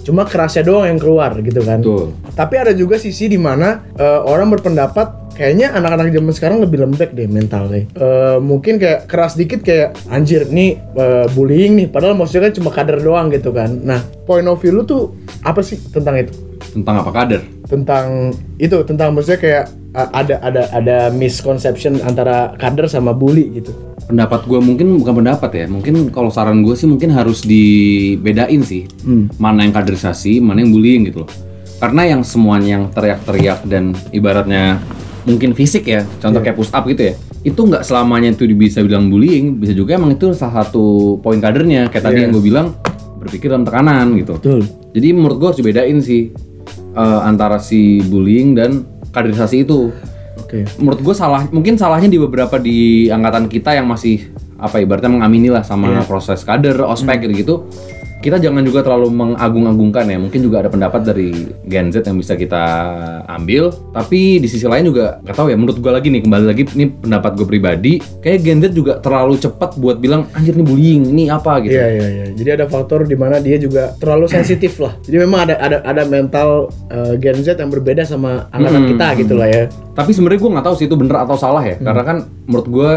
cuma 0.02 0.26
kerasnya 0.26 0.66
doang 0.66 0.90
yang 0.90 0.98
keluar 0.98 1.30
gitu 1.40 1.62
kan. 1.62 1.78
Betul. 1.78 2.10
Tapi 2.34 2.54
ada 2.58 2.74
juga 2.74 2.98
sisi 2.98 3.30
di 3.30 3.38
mana 3.38 3.86
eh, 3.94 4.20
orang 4.26 4.50
berpendapat 4.58 5.22
kayaknya 5.34 5.74
anak-anak 5.74 6.14
zaman 6.14 6.32
sekarang 6.34 6.58
lebih 6.62 6.82
lembek 6.82 7.10
deh 7.14 7.26
mentalnya. 7.30 7.86
Eh, 7.86 8.38
mungkin 8.42 8.82
kayak 8.82 9.06
keras 9.06 9.38
dikit 9.38 9.62
kayak 9.62 9.94
anjir 10.10 10.46
nih 10.50 10.74
eh, 10.98 11.26
bullying 11.38 11.78
nih, 11.78 11.86
padahal 11.86 12.18
maksudnya 12.18 12.50
kan 12.50 12.54
cuma 12.58 12.70
kader 12.74 12.98
doang 12.98 13.30
gitu 13.30 13.54
kan. 13.54 13.70
Nah, 13.82 14.02
point 14.26 14.46
of 14.46 14.58
view 14.58 14.74
lu 14.74 14.82
tuh 14.82 15.14
apa 15.46 15.62
sih 15.62 15.78
tentang 15.94 16.18
itu? 16.18 16.34
Tentang 16.74 17.06
apa 17.06 17.10
kader? 17.14 17.42
Tentang 17.70 18.34
itu, 18.58 18.82
tentang 18.82 19.14
maksudnya 19.14 19.38
kayak 19.38 19.64
ada 19.94 20.42
ada 20.42 20.62
ada 20.74 20.98
misconception 21.14 22.02
antara 22.02 22.50
kader 22.58 22.90
sama 22.90 23.14
bully 23.14 23.62
gitu. 23.62 23.70
Pendapat 24.10 24.42
gue 24.44 24.58
mungkin 24.58 24.98
bukan 24.98 25.22
pendapat 25.22 25.50
ya. 25.54 25.66
Mungkin 25.70 26.10
kalau 26.10 26.34
saran 26.34 26.66
gue 26.66 26.74
sih 26.74 26.90
mungkin 26.90 27.14
harus 27.14 27.46
dibedain 27.46 28.60
sih. 28.66 28.90
Mana 29.38 29.62
yang 29.62 29.70
kaderisasi, 29.70 30.42
mana 30.42 30.66
yang 30.66 30.74
bullying 30.74 31.06
gitu 31.06 31.22
loh. 31.24 31.30
Karena 31.78 32.10
yang 32.10 32.26
semuanya 32.26 32.80
yang 32.80 32.84
teriak-teriak 32.90 33.64
dan 33.70 33.94
ibaratnya 34.10 34.82
mungkin 35.24 35.54
fisik 35.56 35.86
ya, 35.88 36.02
contoh 36.20 36.42
kayak 36.42 36.58
push 36.58 36.74
up 36.74 36.84
gitu 36.90 37.12
ya. 37.12 37.14
Itu 37.46 37.64
nggak 37.64 37.86
selamanya 37.86 38.34
itu 38.34 38.50
bisa 38.50 38.82
bilang 38.82 39.08
bullying, 39.08 39.56
bisa 39.62 39.72
juga 39.72 39.94
emang 39.94 40.18
itu 40.18 40.34
salah 40.34 40.66
satu 40.66 41.16
poin 41.22 41.38
kadernya. 41.38 41.86
Kayak 41.88 42.04
tadi 42.10 42.16
Iya. 42.18 42.22
yang 42.26 42.32
gue 42.34 42.44
bilang 42.44 42.66
berpikir 43.22 43.46
dalam 43.48 43.62
tekanan 43.64 44.18
gitu. 44.18 44.36
Betul. 44.36 44.60
Jadi 44.90 45.08
menurut 45.16 45.36
gue 45.38 45.48
harus 45.48 45.58
dibedain 45.62 45.98
sih 46.02 46.28
eh, 46.94 47.20
antara 47.22 47.58
si 47.58 48.00
bullying 48.00 48.54
dan 48.54 48.86
kaderisasi 49.10 49.62
itu. 49.62 49.90
Oke. 50.38 50.66
Menurut 50.78 51.00
gue 51.02 51.14
salah, 51.14 51.46
mungkin 51.50 51.78
salahnya 51.78 52.10
di 52.10 52.18
beberapa 52.18 52.58
di 52.58 53.06
angkatan 53.06 53.46
kita 53.46 53.74
yang 53.74 53.86
masih 53.86 54.30
apa 54.54 54.78
ibaratnya 54.78 55.10
mengamini 55.10 55.50
lah 55.50 55.62
sama 55.62 55.90
Iya. 55.90 56.02
proses 56.06 56.42
kader, 56.42 56.78
ospek 56.82 57.26
gitu-gitu. 57.26 57.66
Kita 58.24 58.40
jangan 58.40 58.64
juga 58.64 58.80
terlalu 58.80 59.12
mengagung-agungkan 59.12 60.08
ya. 60.08 60.16
Mungkin 60.16 60.40
juga 60.40 60.64
ada 60.64 60.72
pendapat 60.72 61.04
dari 61.04 61.52
Gen 61.68 61.92
Z 61.92 62.08
yang 62.08 62.16
bisa 62.16 62.32
kita 62.40 62.64
ambil. 63.28 63.68
Tapi 63.92 64.40
di 64.40 64.48
sisi 64.48 64.64
lain 64.64 64.88
juga 64.88 65.20
nggak 65.20 65.36
tahu 65.36 65.52
ya. 65.52 65.56
Menurut 65.60 65.76
gue 65.76 65.92
lagi 65.92 66.08
nih 66.08 66.24
kembali 66.24 66.44
lagi 66.48 66.62
ini 66.72 66.88
pendapat 66.88 67.36
gue 67.36 67.44
pribadi. 67.44 67.92
Kayak 68.24 68.38
Gen 68.40 68.58
Z 68.64 68.72
juga 68.72 68.96
terlalu 69.04 69.36
cepat 69.36 69.76
buat 69.76 70.00
bilang 70.00 70.24
anjir 70.32 70.56
ini 70.56 70.64
bullying, 70.64 71.02
ini 71.12 71.28
apa 71.28 71.60
gitu. 71.60 71.76
Iya 71.76 71.86
iya 72.00 72.06
iya. 72.08 72.24
Jadi 72.32 72.48
ada 72.56 72.64
faktor 72.64 73.04
di 73.04 73.12
mana 73.12 73.44
dia 73.44 73.60
juga 73.60 73.92
terlalu 74.00 74.24
sensitif 74.32 74.80
lah. 74.80 74.96
Jadi 75.04 75.20
memang 75.20 75.44
ada 75.44 75.60
ada 75.60 75.84
ada 75.84 76.02
mental 76.08 76.72
eh, 76.88 77.20
Gen 77.20 77.44
Z 77.44 77.60
yang 77.60 77.68
berbeda 77.68 78.08
sama 78.08 78.48
angkatan 78.48 78.84
Hmm, 78.84 78.90
kita 78.90 79.06
gitu 79.16 79.34
lah 79.40 79.48
ya. 79.48 79.64
Tapi 79.96 80.10
sebenarnya 80.12 80.40
gue 80.44 80.52
nggak 80.52 80.66
tahu 80.68 80.76
sih 80.76 80.86
itu 80.90 80.96
bener 80.98 81.24
atau 81.24 81.40
salah 81.40 81.64
ya, 81.64 81.80
karena 81.80 82.02
kan 82.04 82.16
menurut 82.44 82.68
gue 82.68 82.90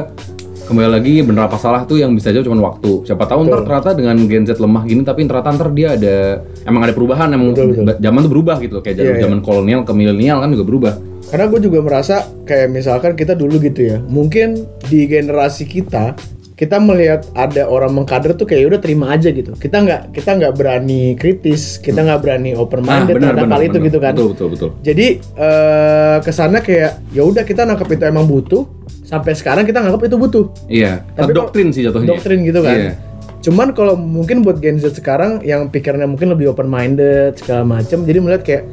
kembali 0.68 0.90
lagi 0.92 1.14
bener 1.24 1.48
apa 1.48 1.56
salah 1.56 1.88
tuh 1.88 2.04
yang 2.04 2.12
bisa 2.12 2.30
jauh 2.36 2.44
cuma 2.44 2.60
waktu. 2.60 3.08
Siapa 3.08 3.24
tahu 3.24 3.48
ntar 3.48 3.64
ternyata 3.64 3.96
dengan 3.96 4.20
Gen 4.28 4.44
Z 4.44 4.60
lemah 4.60 4.84
gini, 4.84 5.02
tapi 5.08 5.24
ternyata 5.24 5.56
ntar 5.56 5.70
dia 5.72 5.96
ada 5.96 6.44
emang 6.68 6.84
ada 6.84 6.92
perubahan, 6.92 7.32
emang 7.32 7.56
Betul, 7.56 7.72
betul. 7.72 7.96
zaman 8.04 8.20
tuh 8.28 8.32
berubah 8.36 8.56
gitu, 8.60 8.84
kayak 8.84 8.96
Iya, 9.00 9.14
iya. 9.16 9.22
zaman 9.24 9.40
kolonial 9.40 9.88
ke 9.88 9.96
milenial 9.96 10.44
kan 10.44 10.52
juga 10.52 10.66
berubah. 10.68 10.94
Karena 11.28 11.46
gue 11.52 11.60
juga 11.64 11.80
merasa 11.84 12.24
kayak 12.44 12.68
misalkan 12.72 13.12
kita 13.16 13.36
dulu 13.36 13.60
gitu 13.64 13.84
ya. 13.84 13.98
Mungkin 14.00 14.68
di 14.92 15.08
generasi 15.08 15.68
kita 15.68 16.16
kita 16.58 16.82
melihat 16.82 17.22
ada 17.38 17.70
orang 17.70 17.94
mengkader 17.94 18.34
tuh 18.34 18.50
kayak 18.50 18.74
udah 18.74 18.80
terima 18.82 19.14
aja 19.14 19.30
gitu. 19.30 19.54
Kita 19.54 19.78
nggak 19.86 20.02
kita 20.10 20.42
nggak 20.42 20.54
berani 20.58 21.14
kritis, 21.14 21.78
kita 21.78 22.02
nggak 22.02 22.20
berani 22.26 22.58
open 22.58 22.82
minded 22.82 23.22
terhadap 23.22 23.46
hal 23.46 23.62
itu 23.62 23.78
gitu 23.78 23.98
kan. 24.02 24.12
Ah, 24.12 24.18
Betul 24.18 24.28
betul 24.34 24.48
betul. 24.58 24.70
Jadi 24.82 25.08
eh 25.22 26.18
kesannya 26.26 26.60
kayak 26.66 26.92
ya 27.14 27.22
udah 27.22 27.46
kita 27.46 27.62
nangkep 27.64 27.88
itu 27.94 28.04
emang 28.10 28.26
butuh. 28.26 28.66
Sampai 29.08 29.32
sekarang 29.40 29.64
kita 29.64 29.80
nganggap 29.80 30.04
itu 30.04 30.18
butuh. 30.20 30.46
Iya, 30.68 31.00
Tapi 31.16 31.32
doktrin 31.32 31.72
sih 31.72 31.88
jatuhnya. 31.88 32.12
doktrin 32.12 32.44
gitu 32.44 32.60
kan. 32.60 32.76
Iya. 32.76 32.92
Cuman 33.40 33.72
kalau 33.72 33.96
mungkin 33.96 34.44
buat 34.44 34.60
Gen 34.60 34.84
Z 34.84 35.00
sekarang 35.00 35.40
yang 35.48 35.72
pikirannya 35.72 36.12
mungkin 36.12 36.36
lebih 36.36 36.52
open 36.52 36.68
minded 36.68 37.40
segala 37.40 37.64
macam, 37.64 38.04
jadi 38.04 38.20
melihat 38.20 38.44
kayak 38.44 38.64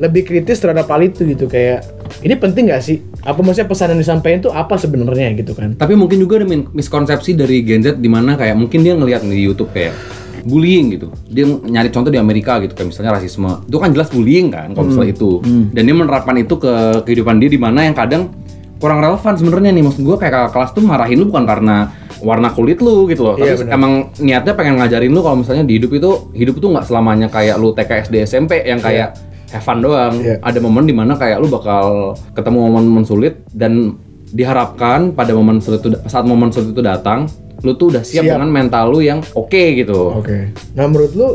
lebih 0.00 0.24
kritis 0.24 0.60
terhadap 0.60 0.88
hal 0.88 1.00
itu 1.04 1.24
gitu 1.24 1.48
kayak 1.48 1.84
ini 2.24 2.32
penting 2.40 2.72
nggak 2.72 2.80
sih? 2.80 3.04
Apa 3.20 3.44
maksudnya 3.44 3.68
pesan 3.68 3.92
yang 3.92 4.00
disampaikan 4.00 4.40
tuh 4.48 4.52
apa 4.56 4.80
sebenarnya 4.80 5.36
gitu 5.36 5.52
kan? 5.52 5.76
Tapi 5.76 5.92
mungkin 5.92 6.24
juga 6.24 6.40
ada 6.40 6.48
miskonsepsi 6.48 7.36
dari 7.36 7.60
Gen 7.60 7.84
Z 7.84 8.00
di 8.00 8.08
mana 8.08 8.32
kayak 8.40 8.56
mungkin 8.56 8.80
dia 8.80 8.96
ngelihat 8.96 9.28
di 9.28 9.44
YouTube 9.44 9.68
kayak 9.76 9.92
bullying 10.48 10.96
gitu. 10.96 11.12
Dia 11.28 11.44
nyari 11.44 11.92
contoh 11.92 12.08
di 12.08 12.16
Amerika 12.16 12.56
gitu 12.64 12.72
kayak 12.72 12.96
misalnya 12.96 13.20
rasisme. 13.20 13.60
Itu 13.68 13.76
kan 13.76 13.92
jelas 13.92 14.08
bullying 14.08 14.48
kan 14.48 14.72
kalau 14.72 14.88
misalnya 14.88 15.12
itu. 15.12 15.44
Dan 15.76 15.82
dia 15.84 15.96
menerapkan 15.96 16.32
itu 16.40 16.56
ke 16.56 17.04
kehidupan 17.04 17.36
dia 17.36 17.52
di 17.52 17.60
mana 17.60 17.84
yang 17.84 17.92
kadang 17.92 18.32
kurang 18.76 19.00
relevan 19.00 19.34
sebenarnya 19.36 19.70
nih. 19.72 19.84
Maksud 19.84 20.02
gue 20.04 20.16
kayak 20.16 20.32
kakak 20.32 20.52
kelas 20.52 20.70
tuh 20.76 20.82
marahin 20.84 21.16
lu 21.20 21.28
bukan 21.28 21.44
karena 21.48 21.76
warna 22.20 22.48
kulit 22.52 22.80
lu 22.80 23.08
gitu 23.08 23.22
loh. 23.24 23.34
Tapi 23.36 23.66
Iya, 23.66 23.72
emang 23.72 24.12
niatnya 24.20 24.52
pengen 24.56 24.80
ngajarin 24.80 25.12
lu 25.12 25.20
kalau 25.20 25.40
misalnya 25.44 25.64
di 25.64 25.76
hidup 25.80 25.92
itu 25.92 26.10
hidup 26.32 26.54
itu 26.56 26.66
nggak 26.66 26.86
selamanya 26.88 27.28
kayak 27.28 27.56
lu 27.60 27.72
TK 27.76 28.08
SD 28.08 28.14
SMP 28.24 28.64
yang 28.64 28.80
kayak 28.80 29.16
have 29.52 29.64
fun 29.64 29.80
doang. 29.80 30.20
Iya. 30.20 30.40
Ada 30.40 30.58
momen 30.60 30.84
di 30.88 30.94
mana 30.96 31.16
kayak 31.16 31.38
lu 31.40 31.48
bakal 31.48 32.16
ketemu 32.32 32.58
momen-momen 32.68 33.04
sulit 33.04 33.44
dan 33.52 33.96
diharapkan 34.32 35.14
pada 35.14 35.32
momen 35.32 35.62
sulit 35.62 35.80
itu 35.80 35.96
saat 36.10 36.26
momen 36.26 36.50
sulit 36.50 36.74
itu 36.74 36.82
datang, 36.82 37.30
lu 37.62 37.72
tuh 37.78 37.94
udah 37.94 38.02
siap, 38.02 38.26
Siap. 38.26 38.36
dengan 38.36 38.50
mental 38.50 38.90
lu 38.90 39.00
yang 39.00 39.22
oke 39.32 39.62
gitu. 39.78 40.18
Oke. 40.18 40.50
Nah 40.74 40.84
menurut 40.90 41.12
lu, 41.14 41.28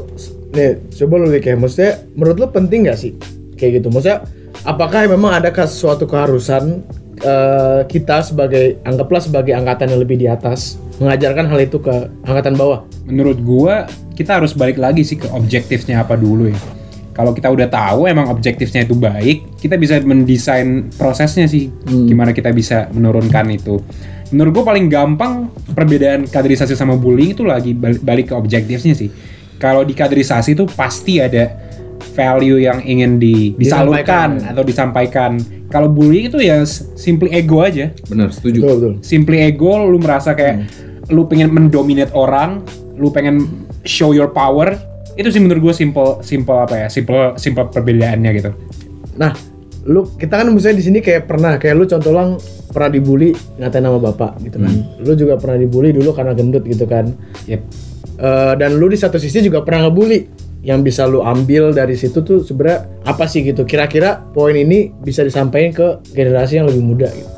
nih 0.54 0.77
coba 1.01 1.13
lu 1.23 1.27
kayak 1.39 1.58
maksudnya, 1.58 1.91
menurut 2.13 2.38
lu 2.38 2.47
penting 2.51 2.86
gak 2.86 2.99
sih 2.99 3.15
kayak 3.56 3.82
gitu? 3.82 3.88
Maksudnya, 3.89 4.27
apakah 4.67 5.08
memang 5.08 5.32
ada 5.34 5.49
suatu 5.65 6.06
keharusan 6.06 6.84
eh, 7.21 7.81
kita 7.86 8.21
sebagai 8.21 8.81
anggaplah 8.81 9.21
sebagai 9.21 9.53
angkatan 9.53 9.89
yang 9.89 10.01
lebih 10.01 10.17
di 10.17 10.25
atas 10.25 10.77
mengajarkan 10.97 11.45
hal 11.45 11.60
itu 11.60 11.77
ke 11.77 11.93
angkatan 12.23 12.53
bawah? 12.53 12.86
menurut 13.03 13.41
gua 13.41 13.86
kita 14.13 14.38
harus 14.38 14.53
balik 14.53 14.77
lagi 14.77 15.01
sih 15.01 15.17
ke 15.17 15.25
objektifnya 15.27 15.99
apa 15.99 16.13
dulu 16.13 16.47
ya. 16.47 16.57
Kalau 17.12 17.34
kita 17.34 17.49
udah 17.49 17.67
tahu 17.67 18.07
emang 18.07 18.29
objektifnya 18.29 18.86
itu 18.86 18.95
baik, 18.95 19.60
kita 19.60 19.75
bisa 19.75 19.99
mendesain 19.99 20.88
prosesnya 20.95 21.43
sih. 21.43 21.67
Gimana 21.84 22.31
kita 22.31 22.55
bisa 22.55 22.88
menurunkan 22.88 23.51
itu. 23.51 23.84
Menurut 24.31 24.51
gua 24.55 24.71
paling 24.71 24.88
gampang 24.88 25.51
perbedaan 25.75 26.23
kaderisasi 26.23 26.71
sama 26.71 26.95
bullying 26.95 27.36
itu 27.36 27.43
lagi 27.43 27.75
bal- 27.75 27.99
balik 27.99 28.31
ke 28.31 28.34
objektifnya 28.34 28.95
sih. 28.95 29.12
Kalau 29.57 29.84
di 29.84 29.91
kaderisasi 29.91 30.55
itu 30.55 30.63
pasti 30.71 31.19
ada 31.19 31.51
value 32.13 32.63
yang 32.63 32.79
ingin 32.79 33.19
di- 33.19 33.53
disalurkan 33.53 34.39
Disampaikan. 34.39 34.51
atau 34.55 34.63
disampaikan. 34.63 35.31
Kalau 35.71 35.88
bullying 35.88 36.27
itu 36.27 36.38
ya 36.43 36.62
simply 36.99 37.31
ego 37.31 37.63
aja 37.63 37.95
Bener, 38.05 38.27
setuju. 38.29 38.60
Betul 38.62 38.75
betul. 38.77 38.93
simply 39.01 39.39
ego 39.39 39.79
lu 39.81 39.97
merasa 39.97 40.36
kayak 40.36 40.67
lu 41.07 41.25
pengen 41.25 41.49
mendominate 41.49 42.12
orang 42.12 42.62
lu 42.99 43.07
pengen 43.10 43.65
show 43.81 44.12
your 44.12 44.29
power 44.29 44.75
itu 45.15 45.27
sih 45.27 45.39
menurut 45.39 45.71
gue 45.71 45.73
simple 45.75 46.19
simple 46.21 46.55
apa 46.55 46.75
ya 46.75 46.88
simple 46.88 47.36
simple 47.36 47.67
perbedaannya 47.67 48.31
gitu 48.36 48.51
Nah, 49.12 49.36
lu 49.84 50.07
kita 50.15 50.39
kan 50.39 50.47
misalnya 50.49 50.79
di 50.79 50.86
sini 50.88 50.99
kayak 51.03 51.27
pernah 51.27 51.60
kayak 51.60 51.75
lu 51.75 51.84
contoh 51.84 52.13
lang 52.15 52.39
pernah 52.71 52.89
dibully 52.89 53.36
ngatain 53.60 53.84
nama 53.84 53.99
bapak 53.99 54.39
gitu 54.47 54.57
kan. 54.57 54.73
Lu 55.03 55.13
juga 55.19 55.36
pernah 55.36 55.60
dibully 55.60 55.91
dulu 55.91 56.15
karena 56.15 56.31
gendut 56.31 56.63
gitu 56.63 56.88
kan. 56.88 57.12
yep. 57.43 57.60
Eh, 58.15 58.53
dan 58.55 58.79
lu 58.79 58.88
di 58.88 58.95
satu 58.95 59.19
sisi 59.19 59.41
juga 59.41 59.65
pernah 59.65 59.89
ngebully 59.89 60.19
yang 60.62 60.86
bisa 60.86 61.10
lu 61.10 61.26
ambil 61.26 61.74
dari 61.74 61.97
situ 61.97 62.21
tuh 62.21 62.45
sebenarnya 62.45 62.86
apa 63.02 63.26
sih 63.26 63.41
gitu? 63.41 63.65
Kira-kira 63.65 64.21
poin 64.32 64.54
ini 64.54 64.93
bisa 64.93 65.26
disampaikan 65.26 65.71
ke 65.74 65.88
generasi 66.13 66.62
yang 66.62 66.69
lebih 66.69 66.84
muda 66.86 67.10
gitu. 67.10 67.30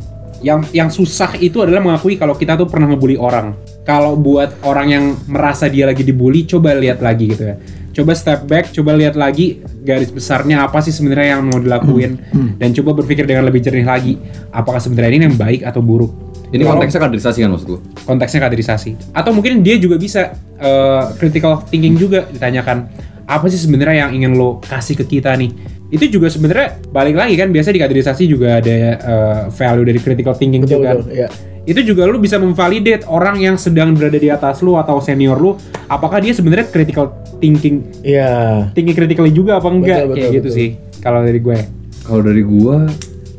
Yang 0.44 0.60
yang 0.76 0.90
susah 0.92 1.40
itu 1.40 1.64
adalah 1.64 1.80
mengakui 1.80 2.20
kalau 2.20 2.36
kita 2.36 2.60
tuh 2.60 2.68
pernah 2.68 2.92
ngebully 2.92 3.16
orang. 3.16 3.56
Kalau 3.88 4.20
buat 4.20 4.60
orang 4.68 4.88
yang 4.92 5.06
merasa 5.24 5.72
dia 5.72 5.88
lagi 5.88 6.04
dibully 6.04 6.44
coba 6.44 6.76
lihat 6.76 7.00
lagi 7.00 7.32
gitu 7.32 7.48
ya. 7.48 7.56
Coba 7.94 8.12
step 8.12 8.44
back 8.44 8.76
coba 8.76 8.98
lihat 8.98 9.16
lagi 9.16 9.64
garis 9.86 10.12
besarnya 10.12 10.68
apa 10.68 10.84
sih 10.84 10.92
sebenarnya 10.92 11.40
yang 11.40 11.48
mau 11.48 11.64
dilakuin. 11.64 12.20
Dan 12.60 12.76
coba 12.76 12.92
berpikir 13.00 13.24
dengan 13.24 13.48
lebih 13.48 13.64
jernih 13.64 13.88
lagi. 13.88 14.20
Apakah 14.52 14.84
sebenarnya 14.84 15.16
ini 15.16 15.26
yang 15.32 15.40
baik 15.40 15.64
atau 15.64 15.80
buruk? 15.80 16.12
Ini 16.52 16.60
Kalau- 16.62 16.76
konteksnya 16.78 17.02
kaderisasi 17.08 17.40
kan 17.42 17.50
maksud 17.50 17.70
lu? 17.72 17.78
konteksnya 18.04 18.40
kaderisasi. 18.44 18.92
Atau 19.16 19.32
mungkin 19.32 19.64
dia 19.64 19.80
juga 19.80 19.96
bisa 19.96 20.36
eh, 20.60 21.04
critical 21.18 21.64
thinking 21.66 21.96
juga 21.96 22.28
ditanyakan 22.30 22.88
apa 23.24 23.46
sih 23.48 23.60
sebenarnya 23.60 24.08
yang 24.08 24.12
ingin 24.14 24.32
lo 24.36 24.60
kasih 24.60 25.00
ke 25.00 25.06
kita 25.08 25.34
nih 25.36 25.52
itu 25.90 26.18
juga 26.20 26.28
sebenarnya 26.28 26.82
balik 26.90 27.16
lagi 27.16 27.38
kan 27.38 27.50
biasa 27.50 27.70
di 27.70 27.80
kaderisasi 27.80 28.24
juga 28.26 28.58
ada 28.60 28.74
eh, 28.98 29.42
value 29.50 29.86
dari 29.86 30.00
critical 30.02 30.34
thinking 30.34 30.66
betul 30.66 30.82
juga 30.82 30.88
kan. 30.90 30.98
betul 31.04 31.14
ya 31.14 31.28
itu 31.64 31.80
juga 31.88 32.04
lu 32.04 32.20
bisa 32.20 32.36
memvalidate 32.36 33.08
orang 33.08 33.40
yang 33.40 33.56
sedang 33.56 33.96
berada 33.96 34.20
di 34.20 34.28
atas 34.28 34.60
lu 34.60 34.76
atau 34.76 35.00
senior 35.00 35.40
lu 35.40 35.56
apakah 35.88 36.20
dia 36.20 36.36
sebenarnya 36.36 36.68
critical 36.68 37.16
thinking 37.40 37.88
Iya. 38.04 38.68
thinking 38.76 38.92
critically 38.92 39.32
juga 39.32 39.64
apa 39.64 39.72
enggak 39.72 40.12
Betul, 40.12 40.16
kayak 40.16 40.28
betul, 40.28 40.36
gitu 40.36 40.48
betul. 40.50 40.58
sih 40.60 40.70
kalau 41.00 41.20
dari 41.24 41.40
gue 41.40 41.58
Kalau 42.04 42.20
dari 42.20 42.44
gua 42.44 42.84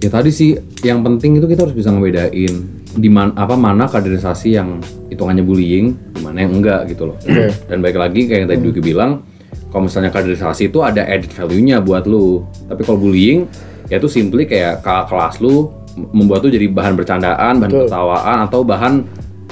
ya 0.01 0.09
tadi 0.09 0.33
sih 0.33 0.57
yang 0.81 1.05
penting 1.05 1.37
itu 1.37 1.45
kita 1.45 1.69
harus 1.69 1.77
bisa 1.77 1.93
ngebedain 1.93 2.55
di 2.95 3.11
mana 3.11 3.35
apa 3.35 3.59
mana 3.59 3.85
kaderisasi 3.85 4.55
yang 4.55 4.79
hitungannya 5.11 5.43
bullying, 5.43 5.99
di 6.15 6.21
mana 6.23 6.47
yang 6.47 6.55
enggak 6.55 6.87
gitu 6.89 7.11
loh. 7.11 7.17
Oke. 7.19 7.51
Dan 7.67 7.83
baik 7.83 7.99
lagi 7.99 8.21
kayak 8.25 8.39
yang 8.41 8.49
tadi 8.49 8.61
Duki 8.63 8.79
bilang, 8.79 9.27
kalau 9.75 9.91
misalnya 9.91 10.15
kaderisasi 10.15 10.71
itu 10.71 10.79
ada 10.87 11.03
added 11.03 11.35
value-nya 11.35 11.83
buat 11.83 12.07
lu. 12.07 12.47
Tapi 12.71 12.87
kalau 12.87 13.03
bullying 13.03 13.51
ya 13.91 13.99
itu 13.99 14.07
simply 14.07 14.47
kayak 14.47 14.87
kakak 14.87 15.11
kelas 15.11 15.43
lu 15.43 15.75
membuat 16.15 16.47
lu 16.47 16.55
jadi 16.55 16.71
bahan 16.71 16.95
bercandaan, 16.95 17.59
bahan 17.59 17.71
Betul. 17.75 17.81
tertawaan 17.91 18.39
atau 18.47 18.61
bahan 18.63 18.95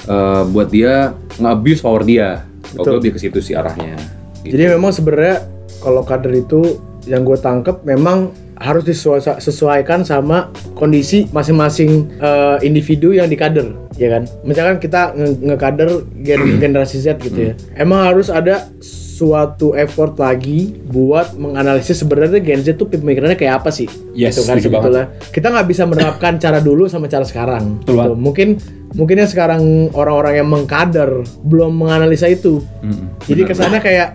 eh, 0.07 0.43
buat 0.47 0.71
dia 0.71 1.11
nge-abuse 1.43 1.83
power 1.83 2.07
dia. 2.07 2.47
Kalau 2.71 3.03
lebih 3.03 3.19
ke 3.19 3.21
situ 3.21 3.43
sih 3.43 3.59
arahnya. 3.59 3.99
Gitu. 4.43 4.59
jadi 4.59 4.75
memang 4.79 4.91
sebenarnya 4.91 5.47
kalau 5.83 6.03
kader 6.03 6.35
itu 6.35 6.79
yang 7.07 7.23
gue 7.23 7.39
tangkep 7.39 7.83
memang 7.83 8.31
harus 8.59 8.83
disesua- 8.83 9.39
sesuaikan 9.39 10.03
sama 10.03 10.51
kondisi 10.75 11.31
masing-masing 11.31 12.11
eh, 12.19 12.59
individu 12.63 13.15
yang 13.15 13.27
di 13.27 13.39
kader 13.39 13.71
ya 13.95 14.11
kan 14.11 14.27
misalkan 14.43 14.79
kita 14.79 15.15
nge- 15.15 15.39
ngekader 15.47 15.91
gen- 16.27 16.59
generasi 16.63 16.99
Z 16.99 17.23
gitu 17.23 17.51
ya 17.51 17.55
emang 17.79 18.03
harus 18.03 18.31
ada 18.31 18.67
suatu 19.13 19.77
effort 19.77 20.17
lagi 20.17 20.73
buat 20.89 21.37
menganalisis 21.37 22.01
sebenarnya 22.01 22.41
Gen 22.41 22.65
Z 22.65 22.81
tuh 22.81 22.89
pemikirannya 22.89 23.37
kayak 23.37 23.61
apa 23.61 23.69
sih? 23.69 23.85
Yes, 24.17 24.41
gitu 24.41 24.49
kan 24.49 24.57
sebetulnya. 24.57 25.05
Kita 25.29 25.53
nggak 25.53 25.67
bisa 25.69 25.85
menerapkan 25.85 26.41
cara 26.41 26.59
dulu 26.59 26.89
sama 26.89 27.07
cara 27.07 27.23
sekarang. 27.23 27.85
Betul 27.85 28.01
Gitu. 28.01 28.15
mungkin 28.17 28.49
mungkin 28.93 29.21
yang 29.21 29.29
sekarang 29.29 29.61
orang-orang 29.93 30.41
yang 30.41 30.49
mengkader 30.49 31.11
belum 31.45 31.77
menganalisa 31.77 32.25
itu. 32.27 32.65
Mm-mm. 32.81 33.21
jadi 33.29 33.45
kesannya 33.45 33.81
kayak 33.81 34.09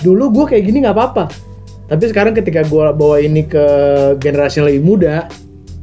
dulu 0.00 0.30
gue 0.30 0.44
kayak 0.54 0.62
gini 0.64 0.86
nggak 0.86 0.94
apa-apa. 0.94 1.24
Tapi 1.84 2.04
sekarang 2.08 2.32
ketika 2.32 2.62
gue 2.62 2.84
bawa 2.94 3.18
ini 3.18 3.44
ke 3.44 3.64
generasi 4.16 4.62
yang 4.62 4.70
lebih 4.70 4.82
muda 4.86 5.26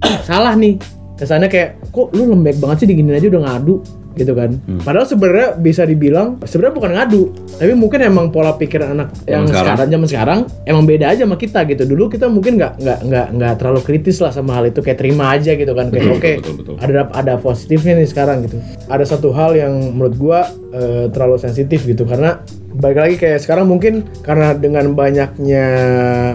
salah 0.27 0.55
nih. 0.55 0.79
Kesannya 1.19 1.51
kayak 1.51 1.77
kok 1.93 2.09
lu 2.17 2.33
lembek 2.33 2.57
banget 2.57 2.81
sih 2.81 2.87
diginin 2.89 3.13
aja 3.13 3.29
udah 3.29 3.41
ngadu 3.45 3.75
gitu 4.13 4.37
kan 4.37 4.53
padahal 4.85 5.07
sebenarnya 5.07 5.57
bisa 5.57 5.87
dibilang 5.87 6.37
sebenarnya 6.43 6.75
bukan 6.75 6.91
ngadu 6.93 7.23
tapi 7.57 7.73
mungkin 7.73 7.99
emang 8.03 8.29
pola 8.29 8.53
pikir 8.59 8.83
anak 8.83 9.09
yang 9.25 9.47
sekarang. 9.47 9.65
sekarang 9.65 9.87
zaman 9.89 10.07
sekarang 10.07 10.39
emang 10.67 10.83
beda 10.85 11.05
aja 11.15 11.23
sama 11.25 11.37
kita 11.39 11.63
gitu 11.65 11.83
dulu 11.87 12.11
kita 12.11 12.27
mungkin 12.27 12.59
nggak 12.59 12.73
nggak 12.77 12.99
nggak 13.07 13.27
nggak 13.39 13.53
terlalu 13.57 13.81
kritis 13.81 14.17
lah 14.19 14.29
sama 14.29 14.59
hal 14.59 14.69
itu 14.69 14.83
kayak 14.83 14.99
terima 14.99 15.33
aja 15.33 15.55
gitu 15.55 15.71
kan 15.71 15.87
kayak 15.89 16.11
Betul, 16.11 16.17
oke 16.17 16.31
betul, 16.41 16.53
betul. 16.57 16.75
ada 16.81 17.01
ada 17.13 17.33
positifnya 17.39 17.93
nih 17.99 18.09
sekarang 18.09 18.37
gitu. 18.45 18.57
Ada 18.89 19.05
satu 19.15 19.29
hal 19.31 19.55
yang 19.55 19.73
menurut 19.95 20.15
gua 20.17 20.39
eh, 20.73 21.05
terlalu 21.13 21.37
sensitif 21.39 21.85
gitu 21.87 22.03
karena 22.03 22.41
baik 22.73 22.97
lagi 22.97 23.15
kayak 23.17 23.39
sekarang 23.39 23.65
mungkin 23.65 23.93
karena 24.21 24.53
dengan 24.53 24.91
banyaknya 24.91 25.65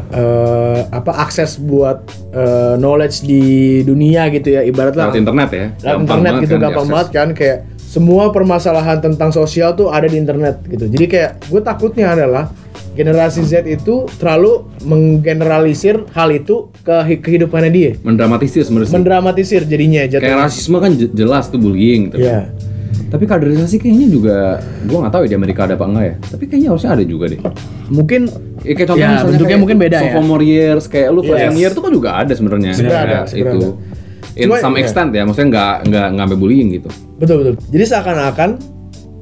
eh, 0.07 0.81
apa 0.87 1.13
akses 1.19 1.57
buat 1.57 2.03
eh, 2.31 2.75
knowledge 2.77 3.23
di 3.23 3.43
dunia 3.83 4.29
gitu 4.29 4.51
ya 4.51 4.63
ibaratnya 4.63 5.07
Lewat 5.07 5.19
internet 5.19 5.49
ya. 5.51 5.67
lewat 5.83 5.99
internet 6.03 6.33
gitu 6.41 6.55
kan 6.55 6.63
gampang 6.63 6.87
banget 6.87 7.09
kan 7.11 7.29
kayak 7.33 7.59
semua 7.79 8.29
permasalahan 8.29 8.99
tentang 8.99 9.31
sosial 9.31 9.73
tuh 9.73 9.89
ada 9.89 10.05
di 10.05 10.15
internet 10.15 10.61
gitu. 10.67 10.85
Jadi 10.87 11.07
kayak 11.07 11.49
gue 11.49 11.61
takutnya 11.61 12.13
adalah 12.13 12.53
generasi 12.93 13.41
Z 13.41 13.65
itu 13.65 14.05
terlalu 14.17 14.69
menggeneralisir 14.83 16.05
hal 16.11 16.29
itu 16.31 16.69
ke 16.79 16.97
hi- 17.03 17.17
kehidupannya 17.19 17.71
dia. 17.71 17.91
Mendramatisir 17.99 18.63
sebenarnya. 18.63 18.93
Mendramatisir 18.93 19.65
jadinya 19.65 20.05
Kayak 20.05 20.13
jatuhnya. 20.13 20.37
rasisme 20.43 20.77
kan 20.77 20.93
je- 20.93 21.09
jelas 21.11 21.49
tuh 21.49 21.57
bullying 21.57 22.11
gitu. 22.11 22.21
Iya. 22.21 22.53
Tapi 23.07 23.25
kaderisasi 23.25 23.77
kayaknya 23.79 24.07
juga 24.11 24.37
gua 24.85 25.07
nggak 25.07 25.15
tahu 25.15 25.23
ya 25.25 25.31
di 25.31 25.37
Amerika 25.37 25.61
ada 25.65 25.75
apa 25.75 25.87
enggak 25.87 26.05
ya. 26.05 26.15
Tapi 26.27 26.45
kayaknya 26.47 26.69
harusnya 26.75 26.91
ada 26.93 27.05
juga 27.05 27.25
deh. 27.31 27.41
Mungkin 27.89 28.23
Ya, 28.67 28.75
kayak 28.75 28.89
contohnya 28.91 29.07
Ya, 29.07 29.23
bentuknya 29.23 29.47
kayak 29.47 29.61
mungkin 29.63 29.79
beda 29.79 29.95
ya. 29.95 30.03
sophomore 30.11 30.43
years, 30.43 30.85
kayak 30.91 31.09
lu 31.15 31.21
freshman 31.23 31.55
Yes. 31.55 31.61
year 31.63 31.71
tuh 31.71 31.83
kan 31.87 31.93
juga 31.95 32.11
ada 32.19 32.33
sebenarnya. 32.35 32.71
Sebenarnya 32.75 32.99
ada, 32.99 33.19
sebenarnya 33.31 33.55
itu. 33.55 33.69
ada. 33.71 34.35
In 34.35 34.47
Cuma, 34.51 34.57
some 34.59 34.75
ya. 34.75 34.81
extent 34.83 35.11
ya, 35.15 35.23
maksudnya 35.23 35.49
nggak 35.49 35.75
nggak 35.87 36.07
nggak 36.13 36.25
sampai 36.27 36.39
bullying 36.39 36.69
gitu. 36.75 36.89
betul 37.17 37.37
betul. 37.41 37.55
Jadi 37.71 37.85
seakan-akan 37.87 38.51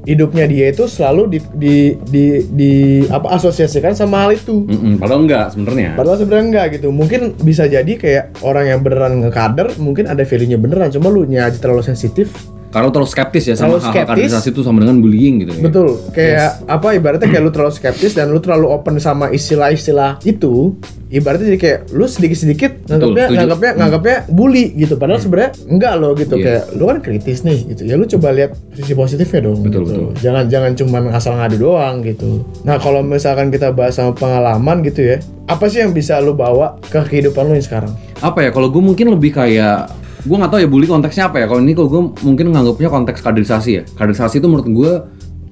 hidupnya 0.03 0.45
dia 0.45 0.65
itu 0.69 0.83
selalu 0.85 1.21
di 1.29 1.39
di 1.53 1.75
di, 2.09 2.25
di 2.47 2.73
apa 3.05 3.37
asosiasikan 3.37 3.93
sama 3.93 4.25
hal 4.25 4.33
itu. 4.33 4.65
Mm-mm, 4.65 4.97
padahal 4.97 5.21
enggak 5.23 5.45
sebenarnya. 5.53 5.89
Padahal 5.93 6.17
sebenarnya 6.17 6.45
enggak 6.49 6.65
gitu. 6.77 6.87
Mungkin 6.89 7.21
bisa 7.39 7.65
jadi 7.65 7.93
kayak 7.93 8.41
orang 8.41 8.65
yang 8.65 8.79
beneran 8.81 9.21
ngekader 9.21 9.77
mungkin 9.77 10.05
ada 10.05 10.21
value-nya 10.21 10.57
beneran, 10.57 10.89
cuma 10.89 11.09
lu 11.09 11.25
nya 11.25 11.45
aja 11.45 11.57
terlalu 11.57 11.85
sensitif. 11.85 12.33
Karena 12.75 12.91
lu 12.91 12.93
terlalu 12.99 13.07
skeptis 13.07 13.43
ya 13.47 13.55
sama 13.55 13.79
Terlalu 13.79 13.79
hal-hal 13.79 13.95
skeptis. 13.95 14.11
kaderisasi 14.35 14.47
itu 14.51 14.61
sama 14.67 14.77
dengan 14.83 14.99
bullying 14.99 15.35
gitu 15.47 15.51
ya. 15.55 15.61
Betul. 15.63 15.87
Kayak 16.11 16.49
apa 16.67 16.87
ibaratnya 16.91 17.27
kayak 17.31 17.43
lu 17.47 17.51
terlalu 17.55 17.71
skeptis 17.71 18.11
dan 18.11 18.35
lu 18.35 18.43
terlalu 18.43 18.67
open 18.67 18.99
sama 18.99 19.31
istilah-istilah 19.31 20.19
itu. 20.27 20.75
Ibaratnya 21.07 21.55
jadi 21.55 21.59
kayak 21.63 21.79
lu 21.95 22.03
sedikit-sedikit 22.03 22.91
nganggapnya 22.91 23.25
setuju. 23.31 23.37
nganggapnya 23.39 23.71
nganggapnya 23.79 24.17
bully 24.27 24.75
gitu. 24.75 24.99
Padahal 24.99 25.23
sebenarnya 25.23 25.51
enggak 25.71 25.93
loh 25.95 26.11
gitu. 26.19 26.35
Iya. 26.35 26.43
Kayak 26.43 26.63
lu 26.75 26.83
kan 26.83 26.97
kritis 26.99 27.39
nih 27.47 27.59
gitu. 27.71 27.81
Ya 27.87 27.95
lu 27.95 28.05
coba 28.11 28.27
lihat 28.35 28.51
sisi 28.75 28.91
positifnya 28.91 29.39
dong. 29.47 29.63
Betul, 29.63 29.87
gitu. 29.87 30.11
betul. 30.11 30.19
Jangan 30.19 30.43
jangan 30.51 30.71
cuma 30.75 30.97
asal 31.15 31.39
ngadu 31.39 31.55
doang 31.55 32.03
gitu. 32.03 32.43
Nah, 32.67 32.75
kalau 32.75 32.99
misalkan 32.99 33.55
kita 33.55 33.71
bahas 33.71 33.95
sama 33.95 34.11
pengalaman 34.11 34.83
gitu 34.83 35.15
ya. 35.15 35.23
Apa 35.47 35.71
sih 35.71 35.79
yang 35.79 35.95
bisa 35.95 36.19
lu 36.19 36.35
bawa 36.35 36.75
ke 36.83 36.99
kehidupan 37.07 37.47
lu 37.47 37.55
yang 37.55 37.63
sekarang? 37.63 37.95
Apa 38.19 38.43
ya? 38.43 38.49
Kalau 38.51 38.67
gue 38.67 38.83
mungkin 38.83 39.15
lebih 39.15 39.31
kayak 39.31 39.87
gue 40.25 40.35
nggak 40.35 40.51
tahu 40.51 40.59
ya 40.65 40.69
bully 40.69 40.89
konteksnya 40.89 41.29
apa 41.29 41.39
ya. 41.39 41.45
Kalau 41.45 41.61
ini 41.61 41.77
kalau 41.77 41.89
gue 41.89 42.01
mungkin 42.25 42.49
nganggapnya 42.49 42.89
konteks 42.89 43.21
kaderisasi 43.21 43.69
ya. 43.71 43.83
Kaderisasi 43.85 44.41
itu 44.41 44.47
menurut 44.49 44.67
gue 44.67 44.91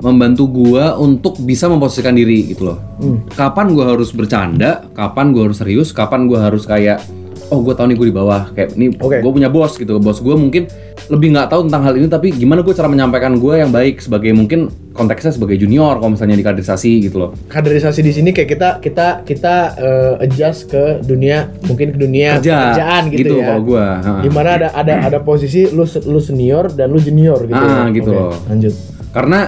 membantu 0.04 0.50
gue 0.52 0.84
untuk 1.00 1.40
bisa 1.46 1.70
memposisikan 1.72 2.18
diri 2.18 2.52
gitu 2.52 2.74
loh. 2.74 2.78
Kapan 3.38 3.72
gue 3.72 3.86
harus 3.86 4.10
bercanda 4.12 4.90
kapan 4.98 5.32
gue 5.32 5.42
harus 5.46 5.62
serius 5.62 5.96
kapan 5.96 6.26
gue 6.28 6.36
harus 6.36 6.66
kayak 6.68 7.00
oh 7.54 7.62
gue 7.62 7.72
tahu 7.72 7.86
nih 7.86 7.96
gue 7.96 8.08
di 8.10 8.16
bawah. 8.16 8.50
Kayak 8.50 8.74
ini 8.74 8.98
Oke. 8.98 9.22
gue 9.22 9.32
punya 9.32 9.48
bos 9.48 9.78
gitu. 9.78 10.02
Bos 10.02 10.18
gue 10.18 10.34
mungkin 10.34 10.66
lebih 11.06 11.32
nggak 11.32 11.48
tahu 11.48 11.68
tentang 11.68 11.84
hal 11.84 11.94
ini 11.94 12.08
tapi 12.08 12.34
gimana 12.34 12.60
gue 12.60 12.72
cara 12.72 12.90
menyampaikan 12.90 13.38
gue 13.38 13.54
yang 13.60 13.70
baik 13.70 14.02
sebagai 14.02 14.34
mungkin 14.34 14.68
konteksnya 14.92 15.32
sebagai 15.32 15.56
junior 15.56 15.98
kalau 15.98 16.12
misalnya 16.12 16.34
di 16.34 16.42
kaderisasi 16.42 16.92
gitu 17.04 17.22
loh. 17.22 17.30
Kaderisasi 17.46 18.02
di 18.02 18.10
sini 18.10 18.30
kayak 18.32 18.50
kita 18.50 18.70
kita 18.80 19.08
kita 19.22 19.56
eh, 19.76 20.24
adjust 20.26 20.68
ke 20.68 21.00
dunia 21.02 21.54
mungkin 21.64 21.94
ke 21.94 21.98
dunia 22.00 22.42
kerja. 22.42 22.74
pekerjaan 22.74 23.02
gitu, 23.10 23.36
ya. 23.38 23.46
kalau 23.46 23.62
gue 23.64 23.86
di 24.22 24.30
mana 24.30 24.50
ada 24.56 24.68
ada 24.74 24.94
ada 25.06 25.20
posisi 25.20 25.70
lu 25.70 25.84
lu 25.86 26.18
senior 26.18 26.72
dan 26.72 26.90
lu 26.90 26.98
junior 26.98 27.38
gitu 27.44 27.54
Ah, 27.56 27.86
ya. 27.86 27.94
gitu 27.94 28.10
Oke, 28.10 28.18
loh. 28.18 28.34
lanjut. 28.50 28.74
Karena 29.12 29.40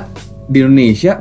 di 0.45 0.57
Indonesia 0.61 1.13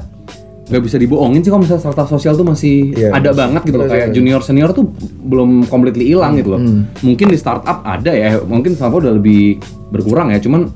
nggak 0.65 0.81
bisa 0.81 0.97
dibohongin 0.97 1.41
sih 1.41 1.49
kalau 1.49 1.61
misalnya 1.61 1.83
strata 1.83 2.05
sosial 2.07 2.33
tuh 2.35 2.43
masih 2.43 2.91
Iya. 2.91 3.13
ada 3.13 3.31
banget 3.31 3.63
gitu 3.65 3.77
loh 3.77 3.85
kayak 3.85 4.09
junior 4.11 4.41
senior 4.41 4.71
tuh 4.71 4.89
belum 5.21 5.67
completely 5.67 6.09
hilang 6.09 6.35
gitu 6.35 6.57
loh 6.57 6.61
Hmm. 6.61 6.89
mungkin 7.01 7.29
di 7.29 7.37
startup 7.37 7.85
ada 7.85 8.09
ya 8.09 8.41
mungkin 8.41 8.73
startup 8.73 8.97
udah 8.99 9.13
lebih 9.13 9.61
berkurang 9.91 10.33
ya 10.33 10.41
cuman 10.41 10.73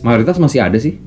mayoritas 0.00 0.34
masih 0.36 0.60
ada 0.60 0.76
sih 0.76 0.98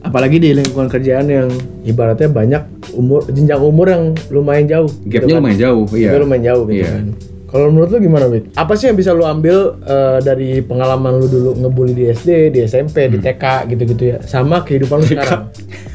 apalagi 0.00 0.36
di 0.36 0.52
lingkungan 0.52 0.86
kerjaan 0.86 1.26
yang 1.26 1.48
ibaratnya 1.82 2.28
banyak 2.28 2.62
umur 2.92 3.24
jenjang 3.26 3.58
umur 3.58 3.86
yang 3.86 4.02
lumayan 4.28 4.66
jauh 4.66 4.90
gapnya 5.06 5.38
lumayan 5.38 5.58
jauh 5.58 5.84
iya 5.92 6.10
Itu 6.10 6.18
lumayan 6.20 6.44
jauh 6.44 6.62
gitu 6.66 6.76
Iya. 6.78 6.90
kan 6.92 7.06
kalau 7.46 7.68
menurut 7.68 7.88
lu 7.90 8.00
gimana 8.00 8.24
Wik? 8.26 8.56
Apa 8.56 8.72
sih 8.74 8.88
yang 8.88 8.96
bisa 8.96 9.12
lu 9.12 9.24
ambil 9.24 9.76
eh, 9.78 10.18
dari 10.20 10.60
pengalaman 10.60 11.20
lu 11.20 11.26
dulu 11.26 11.50
ngebully 11.54 11.92
di 11.92 12.04
SD, 12.08 12.48
di 12.48 12.64
SMP, 12.64 13.04
Hmm. 13.04 13.12
di 13.12 13.18
TK 13.20 13.44
gitu-gitu 13.68 14.04
ya, 14.06 14.16
sama 14.22 14.60
kehidupan 14.62 14.96
lu 14.98 15.06
sekarang? 15.06 15.42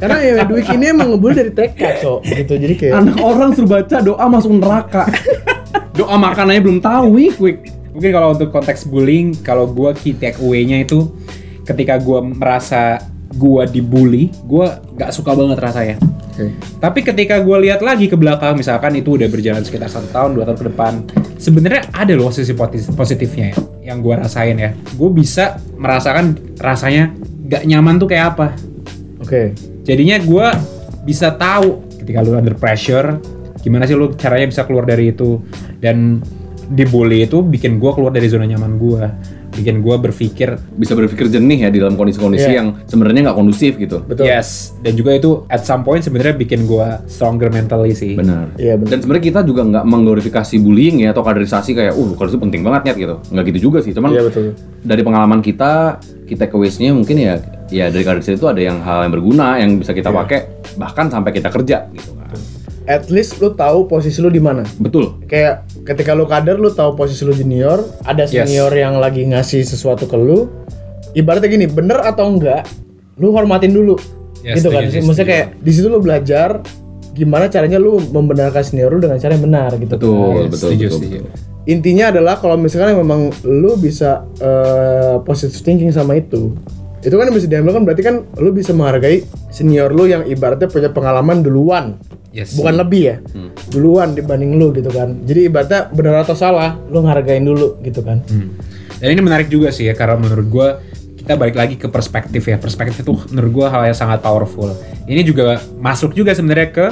Karena 0.00 0.18
ya 0.20 0.44
Dwik 0.44 0.68
ini 0.74 0.84
emang 0.90 1.14
ngebully 1.14 1.34
dari 1.34 1.52
TK, 1.54 1.80
cok. 2.02 2.20
Gitu. 2.24 2.52
Jadi 2.58 2.74
kayak 2.78 2.92
anak 3.00 3.16
orang 3.22 3.50
suruh 3.54 3.70
baca 3.70 3.96
doa 4.02 4.24
masuk 4.28 4.52
neraka 4.58 5.08
doa 5.94 6.18
makanannya 6.18 6.60
belum 6.60 6.78
tahu 6.82 7.06
wik 7.14 7.36
wik 7.38 7.58
Mungkin 7.94 8.10
kalau 8.10 8.34
untuk 8.34 8.50
konteks 8.50 8.90
bullying, 8.90 9.38
kalau 9.46 9.70
gua 9.70 9.94
key 9.94 10.18
takeaway-nya 10.18 10.82
itu 10.82 11.14
ketika 11.62 11.94
gua 12.02 12.26
merasa 12.26 12.98
gua 13.38 13.70
dibully, 13.70 14.34
gua 14.42 14.82
nggak 14.98 15.14
suka 15.14 15.30
banget 15.30 15.62
rasanya. 15.62 15.96
Tapi 16.82 17.06
ketika 17.06 17.38
gua 17.38 17.62
lihat 17.62 17.86
lagi 17.86 18.10
ke 18.10 18.18
belakang, 18.18 18.58
misalkan 18.58 18.98
itu 18.98 19.14
udah 19.14 19.30
berjalan 19.30 19.62
sekitar 19.62 19.86
satu 19.86 20.10
tahun, 20.10 20.34
dua 20.34 20.42
tahun 20.42 20.58
ke 20.58 20.66
depan, 20.74 20.92
sebenarnya 21.38 21.86
ada 21.94 22.18
loh 22.18 22.34
sisi 22.34 22.50
positifnya 22.98 23.54
ya, 23.54 23.94
yang 23.94 24.02
gua 24.02 24.26
rasain 24.26 24.58
ya. 24.58 24.74
Gue 24.98 25.14
bisa 25.14 25.62
merasakan 25.78 26.58
rasanya 26.58 27.14
nggak 27.46 27.62
nyaman 27.62 28.02
tuh 28.02 28.10
kayak 28.10 28.34
apa. 28.34 28.58
Oke. 29.24 29.56
Jadinya 29.88 30.20
gua 30.20 30.52
bisa 31.08 31.32
tahu 31.32 31.80
ketika 31.96 32.20
lu 32.20 32.36
under 32.36 32.52
pressure, 32.52 33.16
gimana 33.64 33.88
sih 33.88 33.96
lu 33.96 34.12
caranya 34.12 34.52
bisa 34.52 34.68
keluar 34.68 34.84
dari 34.84 35.16
itu 35.16 35.40
dan 35.80 36.20
dibully 36.68 37.24
itu 37.24 37.40
bikin 37.40 37.80
gua 37.80 37.96
keluar 37.96 38.12
dari 38.12 38.28
zona 38.28 38.44
nyaman 38.44 38.76
gua, 38.76 39.08
bikin 39.54 39.80
gua 39.80 39.96
berpikir 39.96 40.58
bisa 40.74 40.92
berpikir 40.92 41.26
jernih 41.26 41.64
ya 41.64 41.68
di 41.68 41.78
dalam 41.78 41.94
kondisi-kondisi 41.94 42.50
Iya. 42.50 42.58
yang 42.60 42.68
sebenarnya 42.84 43.30
nggak 43.30 43.38
kondusif 43.38 43.72
gitu 43.76 44.02
Betul. 44.02 44.26
yes 44.26 44.74
dan 44.82 44.92
juga 44.92 45.14
itu 45.14 45.46
at 45.46 45.62
some 45.62 45.80
point 45.80 46.02
sebenarnya 46.02 46.34
bikin 46.34 46.66
gua 46.66 47.00
stronger 47.06 47.48
mentally 47.48 47.94
sih. 47.94 48.14
benar 48.14 48.50
Iya, 48.54 48.74
benar. 48.76 48.90
dan 48.90 48.98
sebenarnya 49.00 49.24
kita 49.24 49.40
juga 49.42 49.62
nggak 49.64 49.84
mengglorifikasi 49.84 50.54
bullying 50.58 51.02
ya 51.02 51.10
atau 51.10 51.22
kaderisasi 51.22 51.72
kayak 51.72 51.94
uh 51.94 52.10
kalau 52.14 52.28
itu 52.28 52.38
penting 52.38 52.60
banget 52.60 52.82
Nyet, 52.84 52.96
gitu 52.98 53.14
nggak 53.30 53.44
gitu 53.48 53.58
juga 53.70 53.78
sih 53.80 53.94
cuman 53.94 54.10
Iya 54.10 54.22
betul. 54.26 54.52
dari 54.82 55.02
pengalaman 55.02 55.40
kita 55.40 56.02
kita 56.24 56.44
ke 56.46 56.56
nya 56.80 56.90
mungkin 56.90 57.16
ya 57.16 57.34
ya 57.68 57.86
dari 57.88 58.02
kaderisasi 58.02 58.36
itu 58.36 58.48
ada 58.48 58.58
yang 58.58 58.80
hal 58.80 59.04
yang 59.04 59.12
berguna 59.12 59.56
yang 59.56 59.78
bisa 59.78 59.92
kita 59.92 60.08
Iya. 60.08 60.18
pakai 60.20 60.38
bahkan 60.74 61.06
sampai 61.08 61.30
kita 61.30 61.48
kerja 61.48 61.86
gitu 61.90 62.12
kan 62.12 62.24
At 62.84 63.08
least 63.08 63.40
lu 63.40 63.48
tahu 63.48 63.88
posisi 63.88 64.20
lu 64.20 64.28
di 64.28 64.36
mana. 64.36 64.60
betul 64.76 65.16
Kayak 65.24 65.64
ketika 65.84 66.16
lu 66.16 66.24
kader 66.24 66.56
lu 66.56 66.72
tahu 66.72 66.96
posisi 66.96 67.22
lu 67.22 67.30
junior, 67.30 67.84
ada 68.02 68.24
Yes. 68.24 68.32
senior 68.48 68.72
yang 68.72 68.96
lagi 68.96 69.24
ngasih 69.24 69.62
sesuatu 69.62 70.04
ke 70.04 70.16
lu. 70.16 70.48
Ibaratnya 71.12 71.46
gini, 71.46 71.66
bener 71.68 72.02
atau 72.02 72.26
enggak, 72.26 72.66
lu 73.16 73.30
hormatin 73.30 73.70
dulu. 73.70 73.94
Yes, 74.42 74.60
gitu 74.60 74.68
kan. 74.72 74.82
sih, 74.88 75.00
Maksudnya 75.00 75.28
kayak 75.28 75.46
di 75.56 75.70
situ 75.72 75.86
lu 75.86 76.00
belajar 76.00 76.60
gimana 77.14 77.46
caranya 77.46 77.78
lu 77.78 78.02
membenarkan 78.02 78.60
senior 78.60 78.90
lu 78.90 78.98
dengan 78.98 79.16
cara 79.16 79.32
yang 79.32 79.44
benar 79.46 79.70
gitu. 79.78 79.94
betul 79.94 80.10
kan. 80.10 80.44
betul 80.50 80.58
setuju, 80.58 80.84
betul, 80.84 80.98
setuju. 80.98 81.16
betul. 81.22 81.32
Intinya 81.64 82.04
adalah 82.12 82.34
kalau 82.36 82.56
misalkan 82.58 82.92
memang 82.92 83.32
lu 83.46 83.72
bisa 83.78 84.26
eh, 84.36 85.16
positive 85.22 85.56
thinking 85.62 85.88
sama 85.88 86.18
itu, 86.18 86.52
itu 87.04 87.14
kan 87.14 87.28
bisa 87.28 87.46
diambil 87.46 87.72
kan 87.72 87.82
berarti 87.84 88.02
kan 88.02 88.16
lu 88.34 88.50
bisa 88.50 88.72
menghargai 88.72 89.22
senior 89.48 89.92
lu 89.92 90.04
yang 90.04 90.24
ibaratnya 90.24 90.66
punya 90.66 90.88
pengalaman 90.88 91.40
duluan 91.40 92.00
Yes. 92.30 92.58
bukan 92.58 92.74
lebih 92.76 93.02
ya 93.04 93.16
Hmm. 93.30 93.54
duluan 93.68 94.10
dibanding 94.10 94.56
lu 94.56 94.72
gitu 94.72 94.88
kan 94.88 95.22
jadi 95.22 95.46
ibaratnya 95.46 95.86
benar 95.88 96.24
atau 96.24 96.34
salah 96.34 96.74
lu 96.84 96.98
ngehargain 96.98 97.40
dulu 97.40 97.78
gitu 97.80 98.00
kan 98.00 98.24
Hmm. 98.26 98.58
Dan 98.94 99.10
ini 99.10 99.22
menarik 99.22 99.46
juga 99.46 99.68
sih 99.68 99.84
ya 99.84 99.92
karena 99.92 100.16
menurut 100.16 100.46
gua 100.48 100.68
kita 101.14 101.34
balik 101.34 101.54
lagi 101.54 101.74
ke 101.74 101.86
perspektif 101.86 102.42
ya. 102.42 102.56
Perspektif 102.56 103.00
itu 103.00 103.12
menurut 103.28 103.50
gua 103.54 103.66
hal 103.68 103.82
yang 103.84 103.94
sangat 103.94 104.20
powerful. 104.20 104.70
Ini 105.04 105.20
juga 105.22 105.56
masuk 105.74 106.12
juga 106.12 106.32
sebenarnya 106.32 106.68
ke 106.68 106.86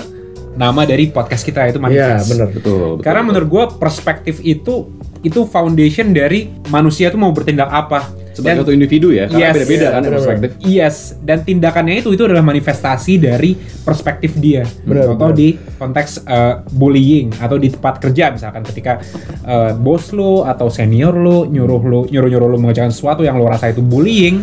nama 0.52 0.82
dari 0.82 1.08
podcast 1.08 1.40
kita 1.42 1.64
iya 1.64 1.76
manifest. 1.76 2.28
benar 2.28 2.48
betul, 2.48 2.76
betul, 2.92 2.92
Karena 3.00 3.20
betul. 3.20 3.28
menurut 3.28 3.48
gua 3.48 3.64
perspektif 3.72 4.40
itu 4.40 4.88
itu 5.20 5.44
foundation 5.44 6.10
dari 6.10 6.52
manusia 6.68 7.08
tuh 7.08 7.16
mau 7.16 7.30
bertindak 7.30 7.66
apa. 7.66 8.08
Sebagai 8.32 8.48
Dan- 8.48 8.60
satu 8.64 8.72
individu 8.72 9.08
ya 9.12 9.28
karena 9.28 9.44
Yes, 9.44 9.54
beda-beda 9.54 9.76
iya, 9.76 9.88
kan 9.92 10.00
benar-benar. 10.02 10.16
perspektif 10.16 10.50
Yes, 10.64 10.96
dan 11.20 11.38
tindakannya 11.44 11.94
itu 12.00 12.08
itu 12.16 12.22
adalah 12.24 12.44
manifestasi 12.44 13.12
dari 13.20 13.50
perspektif 13.84 14.40
dia. 14.40 14.64
Benar, 14.82 15.12
Contoh 15.12 15.30
benar. 15.30 15.40
di 15.40 15.48
konteks 15.76 16.10
uh, 16.24 16.64
bullying 16.72 17.28
atau 17.36 17.60
di 17.60 17.68
tempat 17.68 18.00
kerja 18.00 18.32
misalkan 18.32 18.64
ketika 18.64 19.04
uh, 19.44 19.76
bos 19.76 20.10
lo 20.16 20.48
atau 20.48 20.72
senior 20.72 21.12
lo 21.12 21.44
nyuruh 21.44 21.82
lo 21.84 22.00
nyuruh-nyuruh 22.08 22.48
lo 22.48 22.56
mengerjakan 22.56 22.90
sesuatu 22.90 23.20
yang 23.20 23.36
lo 23.36 23.44
rasa 23.46 23.68
itu 23.68 23.84
bullying, 23.84 24.40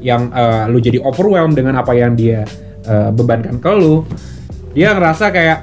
yang 0.00 0.30
uh, 0.30 0.70
lo 0.70 0.78
jadi 0.78 1.02
overwhelmed 1.02 1.58
dengan 1.58 1.82
apa 1.82 1.92
yang 1.98 2.14
dia 2.14 2.46
uh, 2.86 3.10
bebankan 3.10 3.58
ke 3.58 3.72
lo, 3.74 4.06
dia 4.70 4.94
ngerasa 4.94 5.34
kayak 5.34 5.58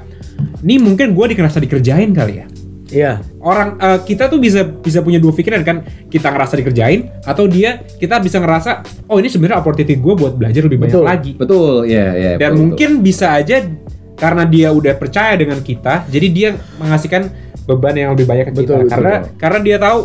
ini 0.66 0.76
mungkin 0.82 1.14
gue 1.14 1.26
dikerasa 1.32 1.62
dikerjain 1.62 2.12
kali 2.12 2.44
ya 2.44 2.46
iya 2.94 3.18
orang 3.42 3.74
eh, 3.76 3.98
kita 4.06 4.30
tuh 4.30 4.38
bisa 4.38 4.62
bisa 4.62 5.02
punya 5.02 5.18
dua 5.18 5.34
pikiran 5.34 5.60
kan 5.60 5.82
kita 6.06 6.30
ngerasa 6.30 6.54
dikerjain 6.54 7.10
atau 7.26 7.44
dia 7.44 7.82
kita 7.98 8.22
bisa 8.22 8.38
ngerasa 8.38 8.70
oh 9.10 9.18
ini 9.18 9.26
sebenarnya 9.26 9.58
opportunity 9.58 9.98
gue 9.98 10.14
buat 10.14 10.38
belajar 10.38 10.62
lebih 10.62 10.78
banyak 10.78 10.94
Betul. 10.94 11.04
lagi 11.04 11.32
betul 11.34 11.72
ya 11.84 12.06
ya 12.14 12.30
dan 12.38 12.54
betul, 12.54 12.60
mungkin 12.62 12.90
bisa 13.02 13.34
aja 13.34 13.66
karena 14.14 14.46
dia 14.46 14.70
udah 14.70 14.94
percaya 14.94 15.34
dengan 15.34 15.58
kita 15.58 16.06
jadi 16.06 16.26
dia 16.30 16.48
mengasihkan 16.78 17.28
beban 17.66 17.96
yang 17.98 18.10
lebih 18.14 18.30
banyak 18.30 18.46
ke 18.48 18.52
kita 18.54 18.62
Betul, 18.62 18.78
betul, 18.86 18.90
karena 18.94 19.12
betul. 19.18 19.36
karena 19.42 19.58
dia 19.58 19.76
tahu 19.82 19.98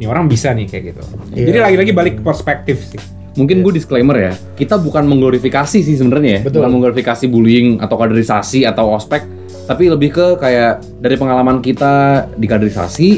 nih 0.00 0.08
orang 0.08 0.24
bisa 0.24 0.48
nih 0.56 0.64
kayak 0.64 0.84
gitu 0.90 1.02
Iya. 1.30 1.44
jadi 1.52 1.58
lagi-lagi 1.68 1.92
balik 1.92 2.14
ke 2.18 2.22
perspektif 2.24 2.76
sih 2.88 2.96
betul. 2.96 3.36
mungkin 3.36 3.56
gue 3.60 3.72
disclaimer 3.76 4.16
ya 4.16 4.32
kita 4.56 4.80
bukan 4.80 5.04
mengglorifikasi 5.04 5.78
sih 5.84 5.94
sebenarnya 5.94 6.30
ya 6.30 6.40
Betul. 6.40 6.64
bukan 6.64 6.70
mengglorifikasi 6.72 7.24
bullying 7.28 7.78
atau 7.78 7.94
kaderisasi 7.94 8.64
atau 8.64 8.96
ospek 8.96 9.22
tapi 9.70 9.86
lebih 9.86 10.10
ke 10.10 10.26
kayak 10.34 10.82
dari 10.98 11.14
pengalaman 11.14 11.62
kita 11.62 12.26
di 12.34 12.50
kaderisasi 12.50 13.08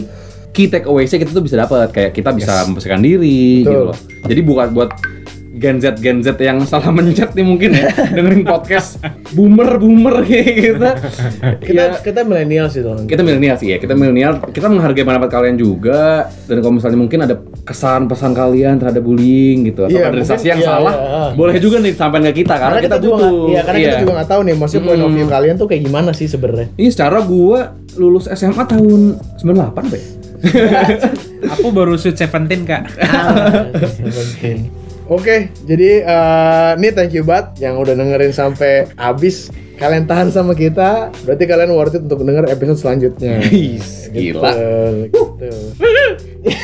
key 0.53 0.69
takeaway-nya 0.69 1.17
kita 1.17 1.33
tuh 1.33 1.41
bisa 1.41 1.57
dapat 1.57 1.89
kayak 1.89 2.13
kita 2.13 2.29
bisa 2.29 2.53
Yes. 2.53 2.69
membersihkan 2.69 3.01
diri 3.01 3.65
Betul. 3.65 3.73
gitu 3.73 3.81
loh 3.89 3.97
jadi 4.29 4.41
bukan 4.45 4.67
buat 4.77 4.91
Gen 5.53 5.77
Z 5.77 6.01
Gen 6.01 6.19
Z 6.19 6.33
yang 6.39 6.65
salah 6.65 6.89
mencet 6.89 7.33
nih 7.33 7.45
mungkin 7.45 7.71
ya 7.71 7.93
dengerin 8.17 8.41
podcast 8.43 8.97
boomer 9.31 9.77
boomer 9.77 10.23
kayak 10.23 10.49
gitu. 10.57 10.89
Kita 11.63 11.83
ya, 11.83 12.01
kita 12.01 12.21
milenial 12.23 12.67
sih 12.67 12.81
dong 12.81 13.05
kita 13.05 13.21
milenial 13.21 13.55
sih 13.55 13.69
ya 13.69 13.77
kita 13.77 13.93
milenial. 13.93 14.41
Kita 14.49 14.67
menghargai 14.67 15.03
pendapat 15.03 15.29
kalian 15.29 15.57
juga. 15.57 16.25
Dan 16.49 16.59
kalau 16.59 16.75
misalnya 16.75 16.97
mungkin 16.97 17.21
ada 17.23 17.37
kesan 17.63 18.07
pesan 18.07 18.33
kalian 18.33 18.77
terhadap 18.77 19.01
bullying 19.01 19.69
gitu 19.69 19.85
atau 19.85 19.93
Iya, 19.93 20.09
kaderisasi 20.09 20.47
yang 20.49 20.59
iya, 20.59 20.67
salah 20.67 20.95
iya. 20.95 21.25
boleh 21.33 21.55
juga 21.57 21.77
nih 21.79 21.93
sampaikan 21.93 22.25
ke 22.27 22.43
kita 22.43 22.55
karena, 22.57 22.79
kita, 22.81 22.97
juga 22.97 23.13
butuh. 23.13 23.21
nggak- 23.23 23.49
iya 23.49 23.61
karena 23.63 23.79
kita 23.79 23.91
Iya. 23.91 24.01
juga 24.01 24.13
nggak 24.13 24.29
tahu 24.29 24.41
nih 24.43 24.55
maksudnya 24.57 24.83
point 24.83 24.99
of 24.99 25.11
view 25.11 25.21
Hmm. 25.23 25.33
kalian 25.33 25.55
tuh 25.55 25.67
kayak 25.67 25.83
gimana 25.83 26.11
sih 26.11 26.27
sebenarnya? 26.27 26.67
Ini 26.75 26.89
secara 26.89 27.19
gua 27.21 27.59
lulus 27.95 28.25
SMA 28.27 28.65
tahun 28.65 29.01
98 29.39 29.85
Pak 29.85 29.85
ya? 29.93 30.05
aku 31.45 31.71
baru 31.71 31.95
shoot 31.95 32.17
17 32.17 32.67
kak 32.67 32.83
Oke, 35.07 35.51
jadi 35.67 35.91
eh, 36.01 36.71
ini 36.79 36.89
thank 36.95 37.13
you 37.13 37.27
banget 37.27 37.59
yang 37.61 37.77
udah 37.77 37.93
dengerin 37.93 38.31
sampai 38.31 38.87
habis. 38.95 39.51
Kalian 39.73 40.07
tahan 40.07 40.31
sama 40.31 40.55
kita, 40.55 41.11
berarti 41.27 41.43
kalian 41.43 41.75
worth 41.75 41.99
it 41.99 42.07
untuk 42.07 42.23
denger 42.23 42.47
episode 42.47 42.79
selanjutnya. 42.79 43.43
Is, 43.51 44.07
gila. 44.15 44.55
Gitu, 44.55 45.25
gitu. 45.43 45.51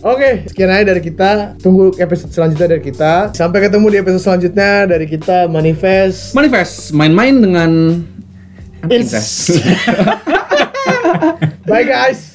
Oke, 0.00 0.46
sekian 0.46 0.70
aja 0.70 0.94
dari 0.94 1.02
kita. 1.02 1.58
Tunggu 1.58 1.92
episode 1.98 2.30
selanjutnya 2.30 2.78
dari 2.78 2.82
kita. 2.86 3.34
Sampai 3.34 3.66
ketemu 3.66 3.90
di 3.90 3.96
episode 3.98 4.22
selanjutnya 4.22 4.86
dari 4.86 5.04
kita 5.04 5.50
Manifest. 5.50 6.32
manifest 6.32 6.94
main-main 6.94 7.36
dengan 7.36 7.70
Ins- 8.88 9.60
Bye 11.68 11.84
guys. 11.84 12.29